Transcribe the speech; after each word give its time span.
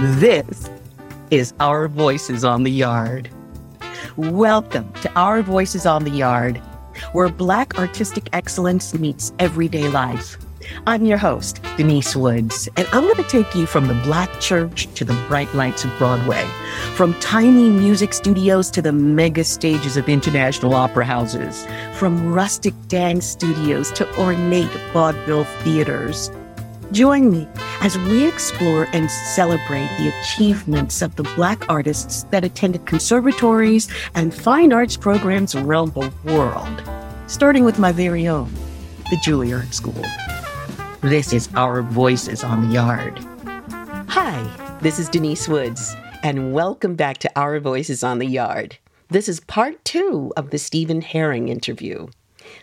This 0.00 0.70
is 1.30 1.52
Our 1.60 1.86
Voices 1.86 2.42
on 2.42 2.62
the 2.62 2.70
Yard. 2.70 3.28
Welcome 4.16 4.90
to 5.02 5.12
Our 5.12 5.42
Voices 5.42 5.84
on 5.84 6.04
the 6.04 6.10
Yard, 6.10 6.56
where 7.12 7.28
Black 7.28 7.78
artistic 7.78 8.30
excellence 8.32 8.94
meets 8.94 9.34
everyday 9.38 9.90
life. 9.90 10.38
I'm 10.86 11.04
your 11.04 11.18
host, 11.18 11.60
Denise 11.76 12.16
Woods, 12.16 12.66
and 12.78 12.88
I'm 12.92 13.02
going 13.02 13.16
to 13.16 13.24
take 13.24 13.54
you 13.54 13.66
from 13.66 13.88
the 13.88 14.00
Black 14.02 14.40
church 14.40 14.86
to 14.94 15.04
the 15.04 15.12
bright 15.28 15.54
lights 15.54 15.84
of 15.84 15.90
Broadway, 15.98 16.48
from 16.94 17.12
tiny 17.20 17.68
music 17.68 18.14
studios 18.14 18.70
to 18.70 18.80
the 18.80 18.92
mega 18.92 19.44
stages 19.44 19.98
of 19.98 20.08
international 20.08 20.72
opera 20.72 21.04
houses, 21.04 21.66
from 21.92 22.32
rustic 22.32 22.72
dance 22.88 23.26
studios 23.26 23.92
to 23.92 24.08
ornate 24.18 24.72
vaudeville 24.94 25.44
theaters. 25.62 26.30
Join 26.92 27.30
me 27.30 27.46
as 27.82 27.96
we 27.96 28.26
explore 28.26 28.88
and 28.92 29.08
celebrate 29.08 29.88
the 29.96 30.12
achievements 30.20 31.02
of 31.02 31.14
the 31.14 31.22
Black 31.22 31.70
artists 31.70 32.24
that 32.30 32.44
attended 32.44 32.84
conservatories 32.84 33.88
and 34.16 34.34
fine 34.34 34.72
arts 34.72 34.96
programs 34.96 35.54
around 35.54 35.94
the 35.94 36.12
world, 36.24 36.82
starting 37.28 37.64
with 37.64 37.78
my 37.78 37.92
very 37.92 38.26
own, 38.26 38.52
the 39.08 39.16
Juilliard 39.18 39.72
School. 39.72 40.04
This 41.00 41.32
is 41.32 41.48
Our 41.54 41.82
Voices 41.82 42.42
on 42.42 42.66
the 42.66 42.74
Yard. 42.74 43.20
Hi, 44.08 44.78
this 44.80 44.98
is 44.98 45.08
Denise 45.08 45.46
Woods, 45.46 45.94
and 46.24 46.52
welcome 46.52 46.96
back 46.96 47.18
to 47.18 47.30
Our 47.36 47.60
Voices 47.60 48.02
on 48.02 48.18
the 48.18 48.26
Yard. 48.26 48.78
This 49.10 49.28
is 49.28 49.38
part 49.38 49.84
two 49.84 50.32
of 50.36 50.50
the 50.50 50.58
Steven 50.58 51.02
Herring 51.02 51.50
interview. 51.50 52.08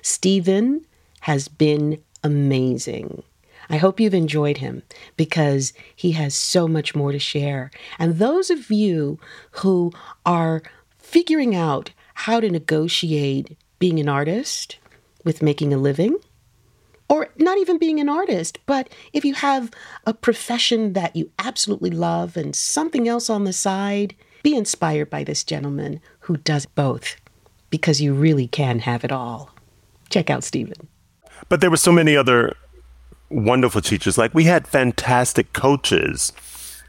Steven 0.02 0.86
has 1.22 1.48
been 1.48 2.04
amazing. 2.26 3.24
I 3.70 3.78
hope 3.78 4.00
you've 4.00 4.14
enjoyed 4.14 4.58
him 4.58 4.84
because 5.16 5.74
he 5.96 6.14
has 6.14 6.34
so 6.34 6.68
much 6.68 6.96
more 6.96 7.12
to 7.12 7.20
share. 7.20 7.72
And 8.00 8.18
those 8.18 8.50
of 8.50 8.72
you 8.72 9.20
who 9.52 9.92
are 10.26 10.62
figuring 11.00 11.56
out 11.56 11.92
how 12.14 12.40
to 12.40 12.50
negotiate 12.50 13.58
being 13.80 14.00
an 14.00 14.10
artist 14.10 14.78
with 15.24 15.42
making 15.42 15.74
a 15.74 15.78
living, 15.78 16.18
or 17.10 17.30
not 17.38 17.58
even 17.58 17.78
being 17.78 18.00
an 18.00 18.10
artist, 18.10 18.60
but 18.66 18.90
if 19.14 19.24
you 19.24 19.34
have 19.34 19.72
a 20.06 20.14
profession 20.14 20.94
that 20.94 21.16
you 21.16 21.32
absolutely 21.40 21.90
love 21.90 22.36
and 22.36 22.56
something 22.56 23.08
else 23.08 23.30
on 23.30 23.44
the 23.44 23.54
side, 23.54 24.16
be 24.44 24.56
inspired 24.56 25.10
by 25.10 25.24
this 25.24 25.44
gentleman 25.44 26.02
who 26.22 26.38
does 26.38 26.66
both 26.66 27.16
because 27.70 28.02
you 28.02 28.14
really 28.14 28.48
can 28.48 28.80
have 28.80 29.04
it 29.04 29.12
all. 29.12 29.52
Check 30.10 30.30
out 30.30 30.44
Steven. 30.44 30.88
But 31.50 31.62
there 31.62 31.70
were 31.70 31.78
so 31.78 31.92
many 31.92 32.16
other 32.16 32.56
wonderful 33.30 33.82
teachers. 33.82 34.18
Like 34.18 34.34
we 34.34 34.46
had 34.46 34.68
fantastic 34.68 35.54
coaches 35.54 36.34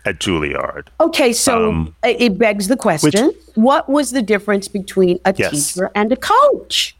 at 0.05 0.19
Juilliard. 0.19 0.87
Okay, 1.01 1.33
so 1.33 1.71
um, 1.71 1.97
it 2.03 2.39
begs 2.39 2.69
the 2.69 2.77
question: 2.77 3.29
which, 3.29 3.37
What 3.55 3.89
was 3.89 4.13
the 4.13 4.23
difference 4.23 4.69
between 4.69 5.19
a 5.25 5.35
yes. 5.37 5.73
teacher 5.73 5.91
and 5.95 6.13
a 6.13 6.17
coach? 6.17 6.97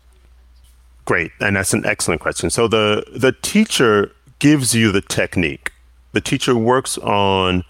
Great, 1.05 1.33
and 1.41 1.57
that's 1.57 1.73
an 1.73 1.87
excellent 1.87 2.21
question. 2.21 2.51
So 2.51 2.69
the 2.69 3.05
the 3.15 3.33
teacher 3.33 4.13
gives 4.39 4.75
you 4.75 4.93
the 4.93 5.01
technique. 5.01 5.73
The 6.13 6.21
teacher 6.21 6.57
works 6.57 6.99
on 6.99 7.65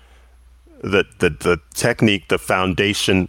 the 0.83 1.05
the, 1.19 1.31
the 1.31 1.61
technique, 1.75 2.29
the 2.29 2.39
foundation 2.39 3.29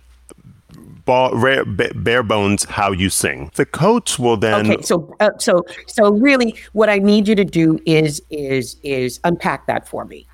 bare, 1.09 1.65
bare 1.65 2.23
bones 2.23 2.63
how 2.65 2.91
you 2.91 3.09
sing. 3.09 3.51
The 3.55 3.65
coach 3.65 4.17
will 4.19 4.37
then. 4.37 4.71
Okay, 4.71 4.81
so 4.81 5.15
uh, 5.19 5.31
so 5.37 5.65
so 5.87 6.11
really, 6.13 6.55
what 6.73 6.89
I 6.89 6.99
need 6.99 7.27
you 7.27 7.35
to 7.35 7.45
do 7.45 7.79
is 7.85 8.21
is 8.29 8.77
is 8.83 9.19
unpack 9.23 9.67
that 9.67 9.87
for 9.87 10.05
me. 10.05 10.27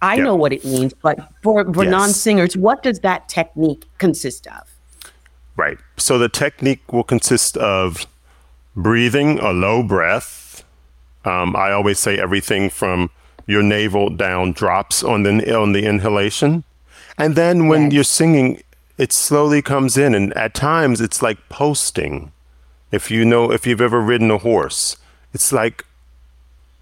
I 0.00 0.16
yeah. 0.16 0.24
know 0.24 0.36
what 0.36 0.52
it 0.52 0.64
means, 0.64 0.94
but 0.94 1.18
for 1.42 1.64
for 1.72 1.84
yes. 1.84 1.90
non-singers, 1.90 2.56
what 2.56 2.82
does 2.82 3.00
that 3.00 3.28
technique 3.28 3.84
consist 3.98 4.46
of? 4.46 4.74
Right. 5.56 5.78
So 5.96 6.18
the 6.18 6.28
technique 6.28 6.92
will 6.92 7.02
consist 7.02 7.56
of 7.56 8.06
breathing 8.76 9.40
a 9.40 9.50
low 9.50 9.82
breath. 9.82 10.64
Um, 11.24 11.56
I 11.56 11.72
always 11.72 11.98
say 11.98 12.16
everything 12.16 12.70
from 12.70 13.10
your 13.46 13.62
navel 13.62 14.08
down 14.08 14.52
drops 14.52 15.02
on 15.02 15.24
the 15.24 15.56
on 15.58 15.72
the 15.72 15.84
inhalation, 15.84 16.62
and 17.16 17.34
then 17.34 17.66
when 17.66 17.84
yes. 17.84 17.92
you're 17.92 18.04
singing, 18.04 18.62
it 18.98 19.12
slowly 19.12 19.62
comes 19.62 19.96
in 19.96 20.14
and 20.14 20.32
at 20.34 20.54
times 20.54 21.00
it's 21.00 21.22
like 21.22 21.48
posting. 21.48 22.32
If 22.90 23.10
you 23.10 23.24
know 23.24 23.52
if 23.52 23.66
you've 23.66 23.80
ever 23.80 24.00
ridden 24.00 24.30
a 24.30 24.38
horse 24.38 24.96
it's 25.32 25.52
like 25.52 25.84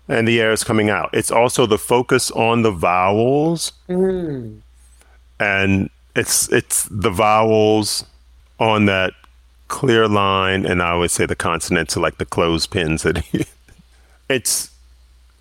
and 0.09 0.27
the 0.27 0.41
air 0.41 0.53
is 0.53 0.63
coming 0.63 0.89
out. 0.89 1.11
It's 1.13 1.31
also 1.31 1.67
the 1.67 1.79
focus 1.79 2.31
on 2.31 2.63
the 2.63 2.71
vowels. 2.71 3.73
Mm. 3.89 4.61
and 5.41 5.91
it's 6.15 6.51
it's 6.51 6.89
the 6.91 7.11
vowels 7.11 8.05
on 8.59 8.87
that 8.87 9.13
clear 9.69 10.09
line 10.09 10.65
and 10.65 10.81
i 10.81 10.91
always 10.91 11.13
say 11.13 11.27
the 11.27 11.37
consonants 11.37 11.97
are 11.97 12.01
like 12.01 12.19
the 12.19 12.25
clothespins 12.25 13.03
that 13.03 13.23
it's 14.29 14.71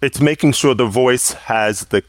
it's 0.02 0.20
making 0.20 0.52
sure 0.52 0.74
the 0.76 0.86
voice 0.86 1.32
has 1.32 1.86
the 1.86 2.04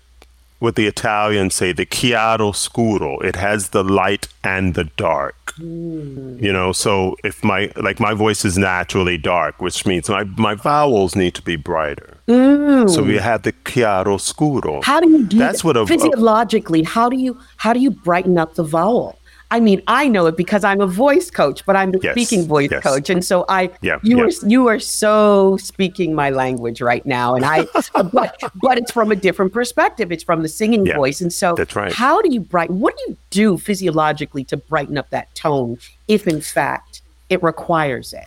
what 0.58 0.74
the 0.74 0.86
Italians 0.86 1.54
say, 1.54 1.72
the 1.72 1.86
chiaroscuro. 1.86 3.22
It 3.22 3.36
has 3.36 3.70
the 3.70 3.84
light 3.84 4.28
and 4.42 4.74
the 4.74 4.84
dark. 4.96 5.54
Mm. 5.58 6.40
You 6.42 6.52
know, 6.52 6.72
so 6.72 7.16
if 7.24 7.44
my 7.44 7.72
like 7.76 8.00
my 8.00 8.14
voice 8.14 8.44
is 8.44 8.56
naturally 8.58 9.18
dark, 9.18 9.60
which 9.60 9.86
means 9.86 10.08
my 10.08 10.24
my 10.24 10.54
vowels 10.54 11.14
need 11.14 11.34
to 11.34 11.42
be 11.42 11.56
brighter. 11.56 12.16
Mm. 12.28 12.90
So 12.90 13.02
we 13.02 13.16
have 13.16 13.42
the 13.42 13.52
chiaroscuro. 13.52 14.82
How 14.82 15.00
do 15.00 15.08
you 15.10 15.24
do 15.24 15.38
That's 15.38 15.62
that? 15.62 15.66
what 15.66 15.76
a, 15.76 15.86
physiologically? 15.86 16.82
How 16.82 17.08
do 17.08 17.16
you 17.16 17.38
how 17.56 17.72
do 17.72 17.80
you 17.80 17.90
brighten 17.90 18.38
up 18.38 18.54
the 18.54 18.64
vowel? 18.64 19.18
I 19.50 19.60
mean, 19.60 19.80
I 19.86 20.08
know 20.08 20.26
it 20.26 20.36
because 20.36 20.64
I'm 20.64 20.80
a 20.80 20.86
voice 20.86 21.30
coach, 21.30 21.64
but 21.64 21.76
I'm 21.76 21.94
a 21.94 21.98
yes, 22.02 22.14
speaking 22.14 22.46
voice 22.46 22.70
yes. 22.70 22.82
coach, 22.82 23.08
and 23.08 23.24
so 23.24 23.44
I, 23.48 23.70
yeah, 23.80 24.00
you 24.02 24.18
yeah. 24.18 24.24
are 24.24 24.48
you 24.48 24.66
are 24.66 24.80
so 24.80 25.56
speaking 25.58 26.14
my 26.14 26.30
language 26.30 26.80
right 26.80 27.06
now, 27.06 27.36
and 27.36 27.44
I, 27.44 27.64
but 28.12 28.40
but 28.56 28.78
it's 28.78 28.90
from 28.90 29.12
a 29.12 29.16
different 29.16 29.52
perspective. 29.52 30.10
It's 30.10 30.24
from 30.24 30.42
the 30.42 30.48
singing 30.48 30.86
yeah, 30.86 30.96
voice, 30.96 31.20
and 31.20 31.32
so 31.32 31.54
that's 31.54 31.76
right. 31.76 31.92
How 31.92 32.20
do 32.22 32.32
you 32.32 32.40
brighten? 32.40 32.80
What 32.80 32.96
do 32.96 33.04
you 33.08 33.16
do 33.30 33.56
physiologically 33.56 34.42
to 34.44 34.56
brighten 34.56 34.98
up 34.98 35.10
that 35.10 35.32
tone, 35.36 35.78
if 36.08 36.26
in 36.26 36.40
fact 36.40 37.02
it 37.30 37.40
requires 37.40 38.12
it? 38.12 38.26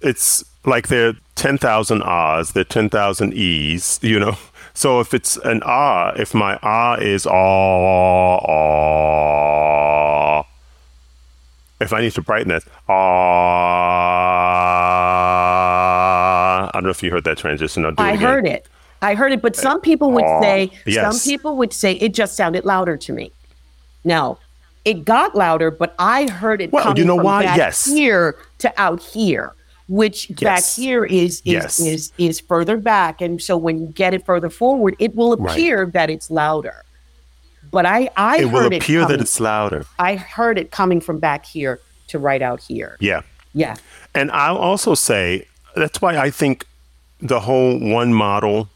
It's 0.00 0.44
like 0.64 0.86
there 0.88 1.08
are 1.08 1.14
ten 1.34 1.58
thousand 1.58 2.02
ahs, 2.02 2.52
there 2.52 2.60
are 2.60 2.64
ten 2.64 2.88
thousand 2.88 3.34
e's, 3.34 3.98
you 4.00 4.20
know. 4.20 4.36
So 4.74 5.00
if 5.00 5.12
it's 5.12 5.36
an 5.38 5.62
ah, 5.66 6.12
if 6.16 6.34
my 6.34 6.58
ah 6.62 6.94
is 6.94 7.26
ah 7.26 8.36
ah 8.36 9.71
if 11.82 11.92
I 11.92 12.00
need 12.00 12.12
to 12.12 12.22
brighten 12.22 12.50
it, 12.50 12.64
ah, 12.88 12.92
I 16.68 16.70
don't 16.72 16.84
know 16.84 16.90
if 16.90 17.02
you 17.02 17.10
heard 17.10 17.24
that 17.24 17.38
transition. 17.38 17.84
I 17.98 18.12
it 18.12 18.20
heard 18.20 18.46
it. 18.46 18.66
I 19.02 19.14
heard 19.14 19.32
it, 19.32 19.42
but 19.42 19.56
some 19.56 19.80
people 19.80 20.12
would 20.12 20.24
say, 20.40 20.70
yes. 20.86 21.20
some 21.20 21.30
people 21.30 21.56
would 21.56 21.72
say 21.72 21.94
it 21.94 22.14
just 22.14 22.36
sounded 22.36 22.64
louder 22.64 22.96
to 22.96 23.12
me. 23.12 23.32
No, 24.04 24.38
it 24.84 25.04
got 25.04 25.34
louder, 25.34 25.70
but 25.72 25.94
I 25.98 26.30
heard 26.30 26.60
it 26.60 26.72
well, 26.72 26.84
coming 26.84 26.98
you 26.98 27.04
know 27.04 27.16
from 27.16 27.24
why? 27.24 27.42
back 27.44 27.56
yes. 27.56 27.84
here 27.84 28.36
to 28.58 28.72
out 28.80 29.02
here, 29.02 29.54
which 29.88 30.30
yes. 30.30 30.40
back 30.40 30.64
here 30.64 31.04
is 31.04 31.42
is, 31.44 31.52
yes. 31.52 31.80
is 31.80 32.12
is 32.18 32.40
further 32.40 32.76
back, 32.76 33.20
and 33.20 33.42
so 33.42 33.56
when 33.56 33.80
you 33.80 33.86
get 33.88 34.14
it 34.14 34.24
further 34.24 34.50
forward, 34.50 34.94
it 34.98 35.14
will 35.16 35.32
appear 35.32 35.84
right. 35.84 35.92
that 35.92 36.10
it's 36.10 36.30
louder. 36.30 36.84
But 37.72 37.86
I, 37.86 38.10
I 38.16 38.42
it 38.42 38.44
will 38.52 38.66
appear 38.66 39.00
it 39.00 39.02
coming, 39.02 39.08
that 39.08 39.20
it's 39.20 39.40
louder. 39.40 39.86
I 39.98 40.14
heard 40.14 40.58
it 40.58 40.70
coming 40.70 41.00
from 41.00 41.18
back 41.18 41.46
here 41.46 41.80
to 42.08 42.18
right 42.18 42.42
out 42.42 42.60
here. 42.60 42.96
Yeah. 43.00 43.22
Yeah. 43.54 43.76
And 44.14 44.30
I'll 44.30 44.58
also 44.58 44.94
say 44.94 45.46
that's 45.74 46.00
why 46.00 46.16
I 46.18 46.30
think 46.30 46.66
the 47.20 47.40
whole 47.40 47.78
one 47.80 48.12
model 48.12 48.68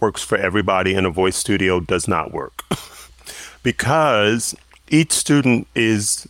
works 0.00 0.22
for 0.22 0.38
everybody 0.38 0.94
in 0.94 1.04
a 1.04 1.10
voice 1.10 1.36
studio 1.36 1.80
does 1.80 2.06
not 2.06 2.32
work. 2.32 2.64
because 3.62 4.54
each 4.88 5.12
student 5.12 5.66
is 5.74 6.28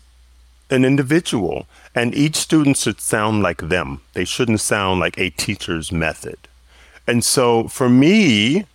an 0.70 0.84
individual 0.84 1.66
and 1.94 2.14
each 2.14 2.36
student 2.36 2.78
should 2.78 3.00
sound 3.00 3.42
like 3.42 3.68
them. 3.68 4.00
They 4.14 4.24
shouldn't 4.24 4.60
sound 4.60 5.00
like 5.00 5.18
a 5.18 5.30
teacher's 5.30 5.92
method. 5.92 6.38
And 7.06 7.24
so 7.24 7.68
for 7.68 7.88
me, 7.88 8.66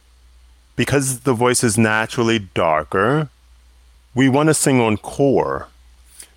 because 0.76 1.22
the 1.22 1.34
voice 1.34 1.64
is 1.64 1.78
naturally 1.78 2.40
darker, 2.40 3.30
we 4.16 4.30
want 4.30 4.48
to 4.48 4.54
sing 4.54 4.80
on 4.82 4.98
core. 4.98 5.68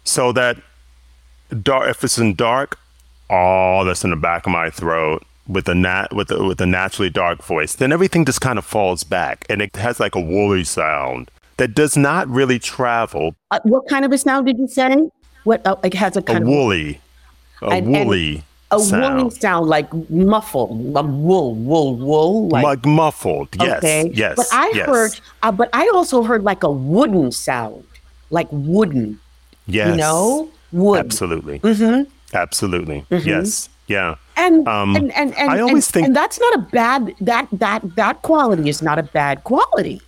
So 0.04 0.32
that 0.32 0.58
dark 1.62 1.88
if 1.88 2.04
it's 2.04 2.18
in 2.18 2.34
dark, 2.34 2.78
all 3.30 3.84
that's 3.84 4.04
in 4.04 4.10
the 4.10 4.16
back 4.16 4.46
of 4.46 4.52
my 4.52 4.70
throat 4.70 5.24
with 5.46 5.68
a 5.68 5.74
nat 5.74 6.12
with 6.12 6.30
a, 6.30 6.42
with 6.42 6.60
a 6.60 6.66
naturally 6.66 7.10
dark 7.10 7.42
voice, 7.42 7.74
then 7.74 7.92
everything 7.92 8.24
just 8.24 8.40
kind 8.40 8.58
of 8.58 8.64
falls 8.64 9.04
back 9.04 9.46
and 9.48 9.62
it 9.62 9.74
has 9.76 10.00
like 10.00 10.14
a 10.14 10.20
woolly 10.20 10.64
sound 10.64 11.30
that 11.56 11.74
does 11.74 11.96
not 11.96 12.28
really 12.28 12.58
travel. 12.58 13.34
Uh, 13.50 13.60
what 13.64 13.88
kind 13.88 14.04
of 14.04 14.12
a 14.12 14.18
sound 14.18 14.46
did 14.46 14.58
you 14.58 14.68
say? 14.68 15.08
What 15.44 15.66
uh, 15.66 15.76
it 15.84 15.94
has 15.94 16.16
a 16.16 16.22
kind 16.22 16.44
a 16.44 16.46
woolly, 16.46 17.00
a 17.62 17.66
and, 17.66 17.86
woolly. 17.86 18.36
And, 18.36 18.44
a 18.76 18.80
sound. 18.80 19.16
woolly 19.16 19.30
sound 19.30 19.66
like 19.66 19.92
muffled, 20.10 20.92
like 20.92 21.04
wool, 21.06 21.54
wool, 21.54 21.96
wool. 21.96 22.48
Like, 22.48 22.64
like 22.64 22.84
muffled. 22.86 23.48
Yes. 23.60 23.78
okay. 23.78 24.10
Yes. 24.14 24.36
But 24.36 24.46
I 24.52 24.72
yes, 24.74 24.86
heard, 24.86 25.20
uh, 25.42 25.52
but 25.52 25.68
I 25.72 25.90
also 25.94 26.22
heard 26.22 26.42
like 26.44 26.62
a 26.62 26.70
wooden 26.70 27.32
sound, 27.32 27.84
like 28.30 28.48
wooden. 28.50 29.18
Yes. 29.66 29.90
You 29.90 29.96
know, 29.96 30.48
wood. 30.72 30.98
Absolutely. 31.00 31.58
Mm-hmm. 31.60 32.10
Absolutely. 32.36 33.04
Yes. 33.10 33.68
Yeah. 33.86 34.16
And, 34.36 34.66
Um, 34.66 34.96
and 34.96 35.12
and 35.12 35.34
and 35.36 35.50
I 35.50 35.60
always 35.60 35.86
and, 35.86 35.92
think- 35.92 36.06
and 36.08 36.16
that's 36.16 36.40
not 36.40 36.54
a 36.54 36.58
bad 36.58 37.14
that 37.20 37.46
that 37.52 37.82
that 37.96 38.22
quality 38.22 38.68
is 38.68 38.82
not 38.82 38.98
a 38.98 39.02
bad 39.04 39.44
quality. 39.44 40.00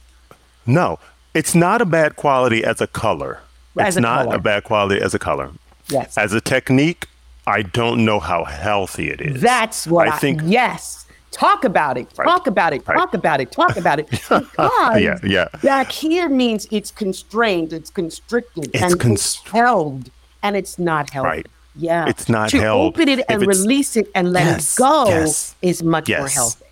No, 0.66 0.98
it's 1.34 1.54
not 1.54 1.80
a 1.80 1.84
bad 1.84 2.16
quality 2.16 2.64
as 2.64 2.80
a 2.80 2.86
color. 2.86 3.40
As 3.78 3.88
it's 3.88 3.96
a 3.98 4.00
not 4.00 4.24
color. 4.24 4.36
a 4.36 4.38
bad 4.40 4.64
quality 4.64 5.00
as 5.00 5.14
a 5.14 5.18
color. 5.18 5.50
Yes. 5.88 6.16
As 6.18 6.32
a 6.32 6.40
technique, 6.40 7.06
I 7.46 7.62
don't 7.62 8.04
know 8.04 8.18
how 8.20 8.44
healthy 8.44 9.10
it 9.10 9.20
is. 9.20 9.40
That's 9.40 9.86
what 9.86 10.08
I, 10.08 10.16
I 10.16 10.18
think. 10.18 10.42
Yes. 10.44 11.06
Talk 11.30 11.64
about 11.64 11.98
it. 11.98 12.08
Right. 12.16 12.24
Talk 12.26 12.46
about 12.46 12.72
it. 12.72 12.86
Right. 12.88 12.96
Talk 12.96 13.14
about 13.14 13.40
it. 13.40 13.52
Talk 13.52 13.76
about 13.76 13.98
it. 14.00 14.08
Because 14.28 15.00
Yeah, 15.00 15.18
yeah. 15.22 15.48
back 15.62 15.92
here 15.92 16.28
means 16.28 16.66
it's 16.70 16.90
constrained, 16.90 17.72
it's 17.72 17.90
constricted, 17.90 18.70
It's 18.74 18.82
and 18.82 18.98
const- 18.98 19.42
it's 19.42 19.50
held, 19.52 20.10
and 20.42 20.56
it's 20.56 20.78
not 20.78 21.10
held. 21.10 21.26
Right. 21.26 21.46
Yeah. 21.76 22.08
It's 22.08 22.28
not 22.28 22.48
to 22.50 22.60
held. 22.60 22.94
open 22.94 23.08
it 23.08 23.20
and 23.28 23.46
release 23.46 23.96
it 23.96 24.10
and 24.14 24.32
let 24.32 24.44
Yes, 24.46 24.74
it 24.74 24.78
go 24.78 25.08
yes, 25.08 25.54
is 25.60 25.82
much 25.82 26.08
more 26.08 26.28
healthy. 26.28 26.64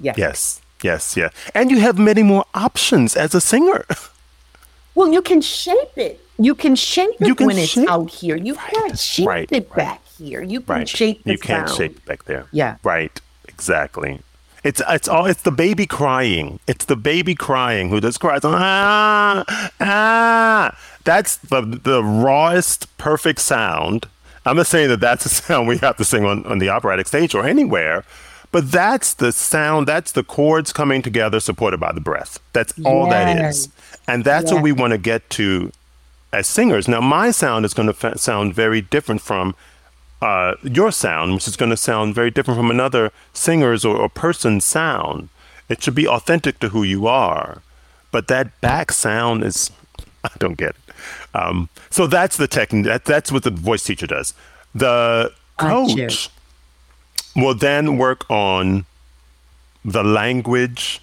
Yes. 0.00 0.16
Yes. 0.18 0.60
Yes. 0.82 1.16
Yeah. 1.16 1.30
And 1.54 1.70
you 1.70 1.80
have 1.80 1.98
many 1.98 2.22
more 2.22 2.44
options 2.54 3.16
as 3.16 3.34
a 3.34 3.40
singer. 3.40 3.84
Well, 4.94 5.12
you 5.12 5.20
can 5.20 5.40
shape 5.40 5.96
it. 5.96 6.20
You 6.38 6.54
can 6.54 6.76
shape 6.76 7.10
it 7.20 7.36
can 7.36 7.46
when 7.46 7.58
it's 7.58 7.76
out 7.76 8.10
here. 8.10 8.36
You 8.36 8.54
can't 8.54 8.98
shape 8.98 9.26
Right, 9.26 9.48
it 9.50 9.68
right. 9.70 9.76
back 9.76 10.00
here. 10.18 10.42
You 10.42 10.60
can 10.60 10.74
right. 10.74 10.88
shape 10.88 11.24
the 11.24 11.32
you 11.32 11.38
can't 11.38 11.68
sound. 11.68 11.78
shape 11.78 12.04
back 12.04 12.24
there. 12.24 12.46
Yeah. 12.52 12.76
Right. 12.82 13.20
Exactly. 13.48 14.20
It's 14.64 14.82
it's 14.88 15.06
all 15.06 15.26
it's 15.26 15.42
the 15.42 15.52
baby 15.52 15.86
crying. 15.86 16.58
It's 16.66 16.84
the 16.84 16.96
baby 16.96 17.34
crying 17.34 17.88
who 17.88 18.00
just 18.00 18.18
cries 18.20 18.40
ah 18.44 19.44
ah. 19.80 20.78
That's 21.04 21.36
the 21.36 21.60
the 21.60 22.02
rawest 22.02 22.96
perfect 22.98 23.40
sound. 23.40 24.08
I'm 24.44 24.56
not 24.56 24.66
saying 24.66 24.88
that 24.88 25.00
that's 25.00 25.24
a 25.26 25.28
sound 25.42 25.68
we 25.68 25.78
have 25.78 25.96
to 25.98 26.04
sing 26.04 26.24
on, 26.24 26.44
on 26.46 26.58
the 26.58 26.68
operatic 26.68 27.06
stage 27.06 27.34
or 27.34 27.46
anywhere, 27.46 28.04
but 28.50 28.70
that's 28.70 29.14
the 29.14 29.32
sound. 29.32 29.86
That's 29.86 30.12
the 30.12 30.24
chords 30.24 30.72
coming 30.72 31.00
together, 31.02 31.38
supported 31.40 31.78
by 31.78 31.92
the 31.92 32.00
breath. 32.00 32.40
That's 32.52 32.74
all 32.84 33.08
that 33.10 33.50
is, 33.50 33.68
and 34.08 34.24
that's 34.24 34.52
what 34.52 34.62
we 34.62 34.72
want 34.72 34.92
to 34.92 34.98
get 34.98 35.30
to 35.30 35.70
as 36.32 36.46
singers. 36.46 36.88
Now, 36.88 37.00
my 37.00 37.30
sound 37.30 37.64
is 37.64 37.72
going 37.72 37.86
to 37.86 37.94
fa- 37.94 38.18
sound 38.18 38.54
very 38.54 38.80
different 38.80 39.20
from 39.20 39.54
uh, 40.22 40.54
your 40.62 40.90
sound, 40.90 41.34
which 41.34 41.46
is 41.48 41.56
going 41.56 41.70
to 41.70 41.76
sound 41.76 42.14
very 42.14 42.30
different 42.30 42.58
from 42.58 42.70
another 42.70 43.12
singer's 43.32 43.84
or, 43.84 43.96
or 43.96 44.08
person's 44.08 44.64
sound. 44.64 45.28
It 45.68 45.82
should 45.82 45.94
be 45.94 46.06
authentic 46.08 46.58
to 46.60 46.68
who 46.70 46.82
you 46.82 47.06
are. 47.06 47.62
But 48.12 48.28
that 48.28 48.60
back 48.60 48.92
sound 48.92 49.44
is, 49.44 49.70
I 50.24 50.30
don't 50.38 50.56
get 50.56 50.70
it. 50.70 50.76
Um, 51.34 51.68
so 51.90 52.06
that's 52.06 52.36
the 52.36 52.48
technique. 52.48 52.86
That, 52.86 53.04
that's 53.04 53.30
what 53.30 53.42
the 53.42 53.50
voice 53.50 53.84
teacher 53.84 54.06
does. 54.06 54.32
The 54.74 55.32
coach 55.58 56.30
will 57.34 57.54
then 57.54 57.98
work 57.98 58.28
on 58.30 58.86
the 59.84 60.02
language. 60.02 61.02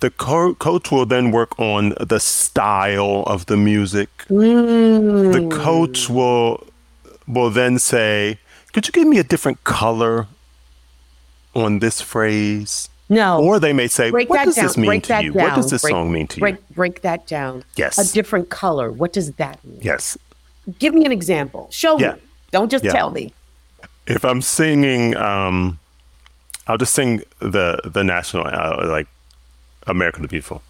The 0.00 0.10
co- 0.10 0.54
coach 0.54 0.92
will 0.92 1.06
then 1.06 1.32
work 1.32 1.58
on 1.58 1.94
the 2.00 2.20
style 2.20 3.24
of 3.26 3.46
the 3.46 3.56
music. 3.56 4.08
The 5.32 5.48
coach 5.50 6.08
will 6.08 6.64
will 7.28 7.50
then 7.50 7.78
say, 7.78 8.38
"Could 8.72 8.86
you 8.86 8.92
give 8.92 9.06
me 9.06 9.18
a 9.18 9.24
different 9.24 9.62
color 9.64 10.26
on 11.54 11.78
this 11.78 12.00
phrase?" 12.00 12.88
No. 13.10 13.40
Or 13.42 13.58
they 13.58 13.72
may 13.72 13.86
say, 13.88 14.10
break 14.10 14.28
"What 14.28 14.44
does 14.44 14.56
down. 14.56 14.64
this 14.66 14.76
mean 14.76 14.86
break 14.86 15.02
to 15.04 15.22
you? 15.22 15.32
down. 15.32 15.42
What 15.44 15.54
does 15.56 15.70
this 15.70 15.82
break, 15.82 15.92
song 15.92 16.12
mean 16.12 16.26
to 16.28 16.40
break, 16.40 16.56
you?" 16.56 16.62
Break 16.74 17.02
that 17.02 17.26
down. 17.26 17.64
Yes. 17.76 17.96
A 17.98 18.12
different 18.12 18.50
color. 18.50 18.90
What 18.92 19.12
does 19.12 19.32
that 19.32 19.62
mean? 19.64 19.80
Yes. 19.82 20.16
Give 20.78 20.92
me 20.94 21.04
an 21.06 21.12
example. 21.12 21.68
Show 21.70 21.98
Yeah. 21.98 22.12
me. 22.14 22.18
Don't 22.50 22.70
just 22.70 22.84
Yeah. 22.84 22.92
tell 22.92 23.10
me. 23.10 23.32
If 24.06 24.24
I'm 24.24 24.42
singing, 24.42 25.16
um, 25.16 25.78
I'll 26.66 26.76
just 26.78 26.92
sing 26.94 27.22
the 27.40 27.78
the 27.84 28.04
national, 28.04 28.46
uh, 28.46 28.86
like 28.86 29.06
American 29.86 30.22
the 30.22 30.28
Beautiful. 30.28 30.62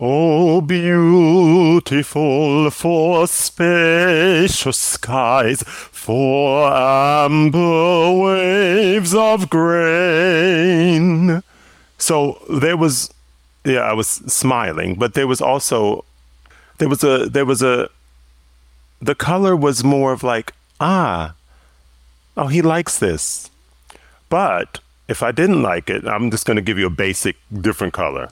Oh, 0.00 0.60
beautiful 0.60 2.68
for 2.70 3.28
spacious 3.28 4.76
skies, 4.76 5.62
for 5.62 6.68
amber 6.68 8.12
waves 8.12 9.14
of 9.14 9.48
grain. 9.48 11.44
So 11.96 12.42
there 12.50 12.76
was, 12.76 13.14
yeah, 13.64 13.82
I 13.82 13.92
was 13.92 14.08
smiling, 14.08 14.96
but 14.96 15.14
there 15.14 15.28
was 15.28 15.40
also, 15.40 16.04
there 16.78 16.88
was 16.88 17.04
a, 17.04 17.28
there 17.28 17.46
was 17.46 17.62
a, 17.62 17.88
the 19.00 19.14
color 19.14 19.54
was 19.54 19.84
more 19.84 20.12
of 20.12 20.24
like, 20.24 20.54
ah, 20.80 21.36
oh, 22.36 22.48
he 22.48 22.62
likes 22.62 22.98
this. 22.98 23.48
But 24.28 24.80
if 25.06 25.22
I 25.22 25.30
didn't 25.30 25.62
like 25.62 25.88
it, 25.88 26.04
I'm 26.04 26.32
just 26.32 26.46
going 26.46 26.56
to 26.56 26.62
give 26.62 26.78
you 26.78 26.86
a 26.86 26.90
basic 26.90 27.36
different 27.52 27.92
color. 27.92 28.30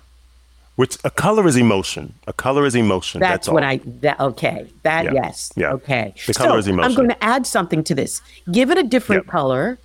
Which 0.83 0.99
a 1.05 1.13
color 1.13 1.47
is 1.47 1.57
emotion. 1.57 2.15
A 2.27 2.33
color 2.33 2.67
is 2.67 2.75
emotion. 2.75 3.21
That's, 3.21 3.33
That's, 3.33 3.49
all. 3.49 3.55
what 3.55 3.63
I. 3.63 3.81
That 4.01 4.19
okay. 4.19 4.67
That 4.83 5.05
Yeah. 5.05 5.13
yes. 5.15 5.53
Yeah. 5.55 5.75
Okay. 5.75 6.13
The 6.27 6.35
color 6.35 6.57
so 6.57 6.59
is 6.59 6.67
emotion. 6.67 6.91
I'm 6.91 6.97
going 6.97 7.09
to 7.09 7.23
add 7.23 7.47
something 7.47 7.85
to 7.85 7.95
this. 7.95 8.21
Give 8.51 8.69
it 8.73 8.79
a 8.79 8.83
different 8.83 9.29
color. 9.29 9.79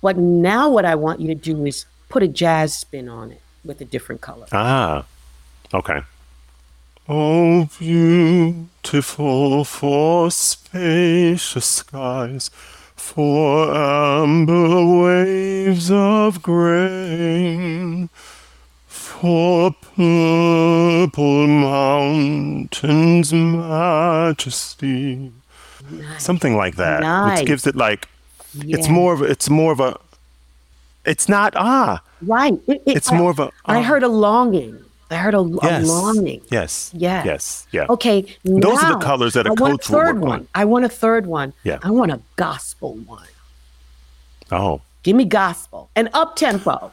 But 0.00 0.16
now 0.16 0.70
what 0.70 0.86
I 0.86 0.94
want 0.94 1.20
you 1.20 1.28
to 1.28 1.34
do 1.34 1.66
is 1.66 1.84
put 2.08 2.22
a 2.22 2.28
jazz 2.28 2.74
spin 2.74 3.10
on 3.10 3.30
it 3.32 3.42
with 3.62 3.82
a 3.82 3.84
different 3.84 4.22
color. 4.22 4.46
Ah, 4.50 5.04
okay. 5.74 6.00
Oh, 7.10 7.68
beautiful 7.78 9.64
for 9.64 10.30
spacious 10.30 11.66
skies, 11.66 12.50
for 12.96 13.74
amber 13.74 14.84
waves 15.02 15.90
of 15.90 16.40
grain, 16.40 18.08
purple 19.20 19.74
mountains' 21.46 23.32
majesty. 23.32 25.32
Something 26.18 26.56
like 26.56 26.76
that, 26.76 27.00
Nice. 27.00 27.40
which 27.40 27.46
gives 27.48 27.66
it 27.66 27.74
like 27.76 28.08
it's 28.60 28.88
more 28.88 29.12
of 29.14 29.22
a, 29.22 29.24
it's 29.24 29.48
more 29.50 29.72
of 29.72 29.80
a. 29.80 29.96
It's 31.04 31.28
not 31.28 31.54
ah. 31.56 32.00
Right. 32.22 32.54
It- 32.66 32.82
it- 32.86 32.96
It's 32.96 33.12
I- 33.12 33.18
more 33.18 33.30
of 33.30 33.38
a, 33.38 33.50
I 33.64 33.78
uh, 33.78 33.82
heard 33.82 34.02
a 34.02 34.08
longing. 34.08 34.78
I 35.10 35.16
heard 35.16 35.34
a, 35.34 35.38
a 35.40 35.48
Yes. 35.62 35.86
longing. 35.88 36.42
Yes. 36.50 36.90
Yeah. 36.94 37.24
Yes. 37.24 37.66
Yeah. 37.72 37.86
Okay. 37.88 38.26
Those 38.44 38.82
are 38.84 38.92
the 38.98 39.04
colors 39.04 39.32
that 39.34 39.46
a 39.46 39.50
I 39.50 39.52
want 39.52 39.80
coach 39.80 39.88
will 39.88 39.98
third 40.00 40.16
work 40.20 40.28
one. 40.28 40.40
on. 40.40 40.48
I 40.54 40.64
want 40.66 40.84
a 40.84 40.88
third 40.90 41.26
one. 41.26 41.54
Yeah. 41.64 41.78
I 41.82 41.90
want 41.90 42.12
a 42.12 42.20
gospel 42.36 42.94
one. 43.06 43.26
Oh. 44.52 44.82
Give 45.02 45.16
me 45.16 45.24
gospel 45.24 45.88
and 45.96 46.10
up 46.12 46.36
tempo. 46.36 46.92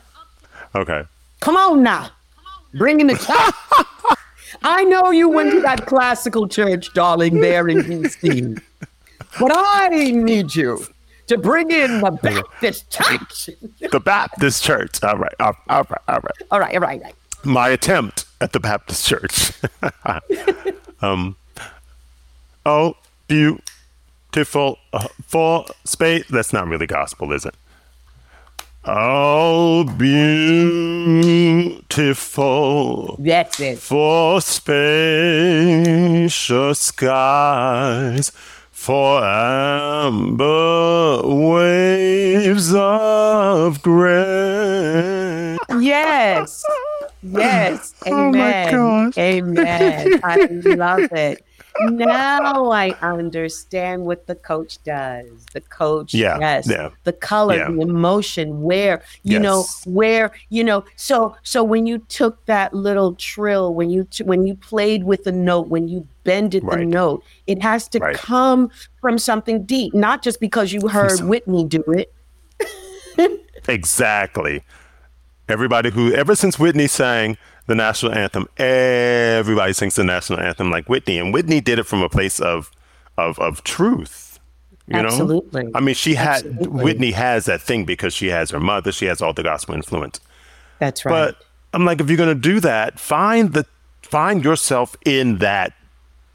Okay. 0.74 1.04
Come 1.42 1.58
on 1.58 1.84
now. 1.84 2.12
Bring 2.76 3.00
in 3.00 3.08
the 3.08 3.16
top. 3.16 3.56
I 4.64 4.84
know 4.84 5.12
you 5.12 5.30
went 5.30 5.52
to 5.52 5.62
that 5.62 5.86
classical 5.86 6.48
church, 6.48 6.94
darling, 6.94 7.40
there 7.40 7.68
in 7.68 7.80
DC. 7.80 8.62
But 9.40 9.52
I 9.54 9.90
need 9.90 10.56
you 10.56 10.86
to 11.28 11.38
bring 11.38 11.72
in 11.72 12.00
the 12.02 12.12
Baptist 12.22 12.90
church. 12.92 13.50
The 13.92 14.00
Baptist 14.00 14.64
Church. 14.64 15.04
All 15.04 15.18
right. 15.18 15.34
All 15.40 15.54
right. 15.68 15.70
All 15.70 15.84
right. 15.90 16.02
All 16.08 16.20
right. 16.20 16.32
all 16.52 16.60
right, 16.60 16.74
all 16.76 16.80
right, 16.82 17.02
all 17.02 17.04
right. 17.04 17.16
My 17.44 17.70
attempt 17.70 18.26
at 18.42 18.54
the 18.54 18.60
Baptist 18.60 19.06
Church. 19.08 19.52
um. 21.02 21.36
Oh, 22.68 22.96
beautiful 23.28 24.80
uh, 24.92 25.08
for 25.28 25.66
space. 25.84 26.26
That's 26.30 26.52
not 26.52 26.68
really 26.68 26.88
gospel, 26.88 27.32
is 27.32 27.46
it? 27.46 27.54
Oh, 28.88 29.84
beautiful 31.86 33.16
That's 33.20 33.60
it. 33.60 33.80
for 33.80 34.40
spacious 34.42 34.80
skies, 36.80 38.32
for 38.72 39.24
amber 39.24 41.22
waves 41.26 42.76
of 42.76 43.82
grain. 43.82 45.58
Yes. 45.80 46.64
Yes. 47.28 47.96
Oh 48.06 48.32
my 48.32 48.68
Amen. 48.68 48.72
gosh. 48.72 49.18
Amen. 49.18 50.20
I 50.24 50.46
love 50.76 51.12
it. 51.12 51.44
Now 51.82 52.72
I 52.72 52.92
understand 53.02 54.06
what 54.06 54.28
the 54.28 54.36
coach 54.36 54.82
does. 54.84 55.26
The 55.54 55.62
coach, 55.62 56.14
Yeah, 56.14 56.38
yes, 56.40 56.68
yeah, 56.70 56.90
the 57.04 57.14
color, 57.14 57.56
yeah. 57.58 57.70
the 57.70 57.82
emotion, 57.82 58.62
where 58.62 59.04
you 59.24 59.40
know, 59.40 59.66
where 59.86 60.32
you 60.50 60.64
know. 60.64 60.86
So, 60.96 61.36
so 61.44 61.64
when 61.64 61.86
you 61.86 62.00
took 62.00 62.46
that 62.46 62.74
little 62.74 63.14
trill, 63.16 63.74
when 63.74 63.90
you 63.90 64.06
t- 64.06 64.24
when 64.24 64.48
you 64.48 64.56
played 64.56 65.04
with 65.04 65.26
the 65.26 65.32
note, 65.32 65.68
when 65.68 65.88
you 65.88 66.08
bended 66.24 66.64
the 66.68 66.86
note, 66.86 67.24
it 67.46 67.62
has 67.62 67.88
to 67.90 68.00
Right. 68.00 68.16
come 68.16 68.72
from 69.02 69.18
something 69.20 69.64
deep, 69.66 69.94
not 69.94 70.24
just 70.24 70.40
because 70.40 70.72
you 70.74 70.88
heard 70.88 71.12
some- 71.18 71.28
Whitney 71.28 71.66
do 71.66 71.84
it. 71.88 72.12
Exactly. 73.68 74.62
Everybody 75.50 75.90
who, 75.92 76.14
ever 76.14 76.36
since 76.36 76.58
Whitney 76.60 76.88
sang 76.88 77.38
the 77.68 77.76
national 77.76 78.14
anthem, 78.14 78.48
everybody 78.58 79.74
sings 79.74 79.96
the 79.96 80.04
national 80.04 80.40
anthem 80.40 80.70
like 80.72 80.88
Whitney, 80.90 81.18
and 81.18 81.34
Whitney 81.34 81.62
did 81.62 81.80
it 81.80 81.84
from 81.84 82.02
a 82.02 82.10
place 82.10 82.40
of, 82.40 82.72
of, 83.18 83.40
of 83.40 83.64
truth. 83.64 84.40
You 84.88 84.98
Absolutely. 84.98 85.64
know, 85.64 85.72
I 85.74 85.80
mean, 85.80 85.96
she 85.96 86.14
had 86.14 86.46
Absolutely. 86.46 86.84
Whitney 86.84 87.12
has 87.12 87.46
that 87.46 87.62
thing 87.62 87.86
because 87.86 88.14
she 88.14 88.28
has 88.28 88.52
her 88.52 88.60
mother, 88.60 88.92
she 88.92 89.06
has 89.08 89.22
all 89.22 89.34
the 89.34 89.42
gospel 89.44 89.74
influence. 89.74 90.20
That's 90.80 91.04
right. 91.06 91.12
But 91.12 91.44
I'm 91.74 91.86
like, 91.86 92.00
if 92.02 92.08
you're 92.10 92.18
gonna 92.18 92.36
do 92.36 92.60
that, 92.60 93.00
find 93.00 93.54
the 93.54 93.66
find 94.04 94.44
yourself 94.44 94.96
in 95.04 95.40
that 95.40 95.74